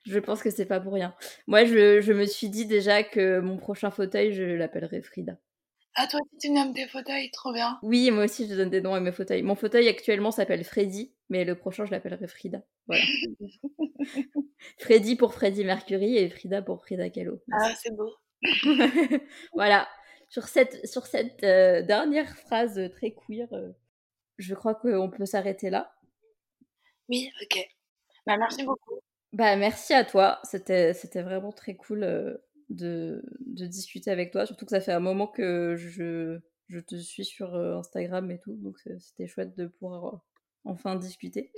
Je 0.04 0.18
pense 0.20 0.40
que 0.40 0.50
c'est 0.50 0.66
pas 0.66 0.78
pour 0.78 0.92
rien. 0.92 1.14
Moi, 1.48 1.64
je, 1.64 2.00
je, 2.00 2.12
me 2.12 2.26
suis 2.26 2.48
dit 2.48 2.66
déjà 2.66 3.02
que 3.02 3.40
mon 3.40 3.56
prochain 3.56 3.90
fauteuil, 3.90 4.32
je 4.32 4.44
l'appellerai 4.44 5.02
Frida. 5.02 5.36
Ah, 5.96 6.06
toi 6.08 6.20
tu 6.40 6.50
nommes 6.50 6.74
tes 6.74 6.88
fauteuils, 6.88 7.30
trop 7.30 7.52
bien. 7.52 7.78
Oui, 7.82 8.10
moi 8.10 8.24
aussi, 8.24 8.48
je 8.48 8.54
donne 8.54 8.70
des 8.70 8.80
noms 8.80 8.94
à 8.94 9.00
mes 9.00 9.12
fauteuils. 9.12 9.42
Mon 9.42 9.54
fauteuil 9.54 9.88
actuellement 9.88 10.32
s'appelle 10.32 10.64
Freddy, 10.64 11.14
mais 11.28 11.44
le 11.44 11.54
prochain, 11.54 11.84
je 11.84 11.92
l'appellerai 11.92 12.26
Frida. 12.26 12.62
Voilà. 12.86 13.04
Freddy 14.78 15.14
pour 15.16 15.34
Freddy 15.34 15.64
Mercury 15.64 16.16
et 16.16 16.28
Frida 16.30 16.62
pour 16.62 16.80
Frida 16.80 17.10
Kahlo. 17.10 17.40
Ah, 17.52 17.72
c'est 17.80 17.94
beau. 17.94 18.12
voilà. 19.52 19.88
Sur 20.28 20.48
cette, 20.48 20.86
sur 20.86 21.06
cette 21.06 21.44
euh, 21.44 21.82
dernière 21.82 22.36
phrase 22.38 22.90
très 22.92 23.12
queer, 23.12 23.46
euh, 23.52 23.70
je 24.38 24.54
crois 24.54 24.74
qu'on 24.74 25.10
peut 25.10 25.26
s'arrêter 25.26 25.70
là. 25.70 25.94
Oui, 27.08 27.30
ok. 27.42 27.58
Bah, 28.26 28.36
merci 28.36 28.64
beaucoup. 28.64 29.00
Bah, 29.32 29.56
merci 29.56 29.94
à 29.94 30.04
toi. 30.04 30.40
C'était, 30.42 30.92
c'était 30.94 31.22
vraiment 31.22 31.52
très 31.52 31.76
cool 31.76 32.02
euh, 32.02 32.36
de, 32.70 33.22
de, 33.40 33.66
discuter 33.66 34.10
avec 34.10 34.32
toi. 34.32 34.46
Surtout 34.46 34.64
que 34.64 34.70
ça 34.70 34.80
fait 34.80 34.92
un 34.92 35.00
moment 35.00 35.26
que 35.26 35.76
je, 35.76 36.38
je 36.68 36.78
te 36.80 36.96
suis 36.96 37.24
sur 37.24 37.54
euh, 37.54 37.76
Instagram 37.78 38.30
et 38.30 38.38
tout. 38.38 38.56
Donc, 38.56 38.78
c'était 38.98 39.26
chouette 39.26 39.56
de 39.56 39.66
pouvoir 39.66 40.14
euh, 40.14 40.18
enfin 40.64 40.96
discuter. 40.96 41.52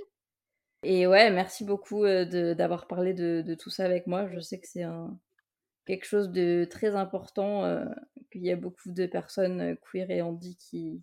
Et 0.83 1.07
ouais, 1.07 1.31
merci 1.31 1.63
beaucoup 1.65 2.05
d'avoir 2.05 2.87
parlé 2.87 3.13
de, 3.13 3.41
de, 3.41 3.55
tout 3.55 3.69
ça 3.69 3.83
avec 3.85 4.05
moi. 4.05 4.27
Je 4.29 4.39
sais 4.39 4.59
que 4.59 4.67
c'est 4.67 4.85
quelque 5.85 6.05
chose 6.05 6.29
de 6.29 6.67
très 6.69 6.95
important, 6.95 7.83
qu'il 8.31 8.45
y 8.45 8.51
a 8.51 8.55
beaucoup 8.55 8.91
de 8.91 9.07
personnes 9.07 9.75
queer 9.91 10.11
et 10.11 10.21
handi 10.21 10.55
qui, 10.57 11.01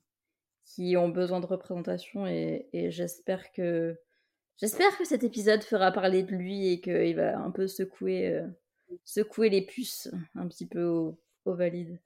qui 0.65 0.97
ont 0.97 1.09
besoin 1.09 1.41
de 1.41 1.47
représentation 1.47 2.25
et, 2.25 2.69
et 2.73 2.93
j'espère 2.93 3.51
que 3.51 3.99
J'espère 4.59 4.97
que 4.97 5.05
cet 5.05 5.25
épisode 5.25 5.65
fera 5.65 5.91
parler 5.91 6.23
de 6.23 6.33
lui 6.33 6.69
et 6.73 6.81
qu'il 6.81 7.17
va 7.17 7.37
un 7.39 7.51
peu 7.51 7.67
secouer, 7.67 8.29
euh, 8.29 8.47
secouer 9.05 9.49
les 9.51 9.63
puces 9.63 10.09
un 10.35 10.49
petit 10.49 10.67
peu 10.67 10.85
au, 10.85 11.19
au 11.45 11.55
valide. 11.55 12.01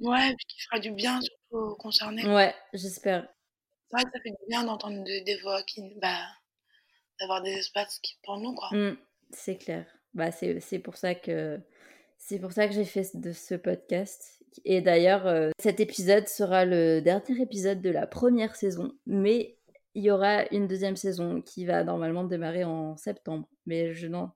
Ouais, 0.00 0.34
puis 0.34 0.46
qu'il 0.46 0.62
fera 0.62 0.80
du 0.80 0.92
bien 0.92 1.20
surtout 1.20 1.56
aux 1.56 1.74
concernés. 1.76 2.26
Ouais, 2.26 2.54
j'espère. 2.72 3.28
C'est 3.90 3.96
vrai 3.96 4.04
que 4.04 4.10
ça 4.16 4.22
fait 4.22 4.30
du 4.30 4.48
bien 4.48 4.64
d'entendre 4.64 5.04
des, 5.04 5.38
voix 5.42 5.62
qui. 5.62 5.82
Bah, 6.00 6.24
d'avoir 7.20 7.42
des 7.42 7.50
espaces 7.50 7.98
qui, 7.98 8.18
pour 8.22 8.38
nous, 8.38 8.54
quoi. 8.54 8.68
Mmh, 8.72 8.96
c'est 9.30 9.56
clair. 9.56 9.86
Bah, 10.14 10.30
c'est 10.30 10.78
pour 10.78 10.96
ça 10.96 11.14
que. 11.14 11.60
C'est 12.16 12.38
pour 12.38 12.52
ça 12.52 12.66
que 12.66 12.74
j'ai 12.74 12.84
fait 12.84 13.14
de 13.14 13.32
ce 13.32 13.54
podcast. 13.54 14.42
Et 14.64 14.80
d'ailleurs, 14.80 15.26
euh, 15.26 15.50
cet 15.58 15.80
épisode 15.80 16.28
sera 16.28 16.64
le 16.64 17.00
dernier 17.00 17.40
épisode 17.42 17.80
de 17.80 17.90
la 17.90 18.06
première 18.06 18.56
saison. 18.56 18.92
Mais 19.06 19.58
il 19.94 20.04
y 20.04 20.10
aura 20.10 20.46
une 20.50 20.66
deuxième 20.66 20.96
saison 20.96 21.40
qui 21.42 21.64
va 21.64 21.84
normalement 21.84 22.24
démarrer 22.24 22.64
en 22.64 22.96
septembre. 22.96 23.48
Mais 23.66 23.92
je 23.94 24.06
n'en, 24.06 24.34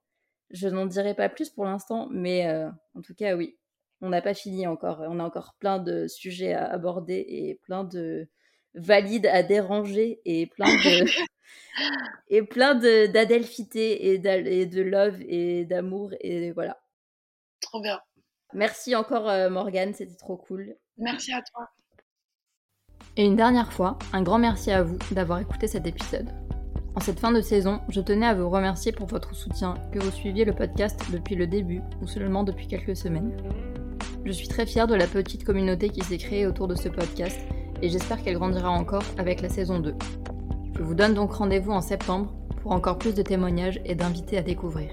je 0.51 0.69
n'en 0.69 0.87
dirai 0.87 1.15
pas 1.15 1.29
plus 1.29 1.51
pour 1.51 1.65
l'instant. 1.65 2.09
Mais 2.11 2.47
euh, 2.47 2.69
en 2.95 3.03
tout 3.03 3.15
cas, 3.15 3.35
oui, 3.37 3.57
on 4.01 4.11
n'a 4.11 4.23
pas 4.23 4.35
fini 4.35 4.67
encore. 4.67 5.01
On 5.01 5.21
a 5.21 5.25
encore 5.25 5.55
plein 5.59 5.79
de 5.79 6.07
sujets 6.09 6.53
à 6.53 6.67
aborder 6.67 7.25
et 7.29 7.61
plein 7.63 7.85
de 7.85 8.29
valides 8.75 9.27
à 9.27 9.43
déranger 9.43 10.21
et 10.25 10.47
plein 10.47 10.67
de 10.67 11.07
et 12.29 12.43
plein 12.43 12.75
de 12.75 13.07
d'adelphité 13.07 14.09
et, 14.09 14.15
et 14.15 14.67
de 14.67 14.83
love 14.83 15.21
et 15.23 15.65
d'amour 15.65 16.13
et 16.21 16.53
voilà. 16.53 16.81
Trop 17.61 17.81
bien. 17.81 18.01
Merci 18.53 18.95
encore 18.95 19.29
euh, 19.29 19.51
Morgane, 19.51 19.95
c'était 19.95 20.17
trop 20.17 20.37
cool. 20.37 20.77
Merci 20.97 21.33
à 21.33 21.43
toi. 21.43 21.69
Et 23.17 23.25
une 23.25 23.37
dernière 23.37 23.73
fois, 23.73 23.99
un 24.13 24.23
grand 24.23 24.39
merci 24.39 24.71
à 24.71 24.83
vous 24.83 24.99
d'avoir 25.13 25.39
écouté 25.39 25.67
cet 25.67 25.87
épisode. 25.87 26.29
En 26.97 27.01
cette 27.01 27.19
fin 27.19 27.33
de 27.33 27.41
saison, 27.41 27.81
je 27.89 28.01
tenais 28.01 28.27
à 28.27 28.35
vous 28.35 28.49
remercier 28.49 28.93
pour 28.93 29.09
votre 29.09 29.35
soutien, 29.35 29.75
que 29.93 29.99
vous 29.99 30.13
suiviez 30.13 30.45
le 30.45 30.53
podcast 30.55 31.01
depuis 31.13 31.35
le 31.35 31.49
début 31.49 31.81
ou 32.01 32.07
seulement 32.07 32.45
depuis 32.45 32.69
quelques 32.69 32.97
semaines. 32.97 33.37
Je 34.25 34.31
suis 34.31 34.47
très 34.47 34.65
fière 34.65 34.87
de 34.87 34.95
la 34.95 35.09
petite 35.09 35.45
communauté 35.45 35.89
qui 35.89 36.03
s'est 36.03 36.19
créée 36.19 36.47
autour 36.47 36.69
de 36.69 36.77
ce 36.77 36.89
podcast 36.89 37.39
et 37.83 37.89
j'espère 37.89 38.23
qu'elle 38.23 38.39
grandira 38.39 38.71
encore 38.71 39.03
avec 39.19 39.43
la 39.43 39.49
saison 39.49 39.81
2. 39.81 39.95
Je 40.77 40.83
vous 40.83 40.95
donne 40.95 41.15
donc 41.15 41.33
rendez-vous 41.33 41.73
en 41.73 41.81
septembre 41.81 42.33
pour 42.63 42.71
encore 42.71 42.99
plus 42.99 43.15
de 43.15 43.23
témoignages 43.23 43.81
et 43.85 43.97
d'invités 43.97 44.39
à 44.39 44.43
découvrir. 44.43 44.91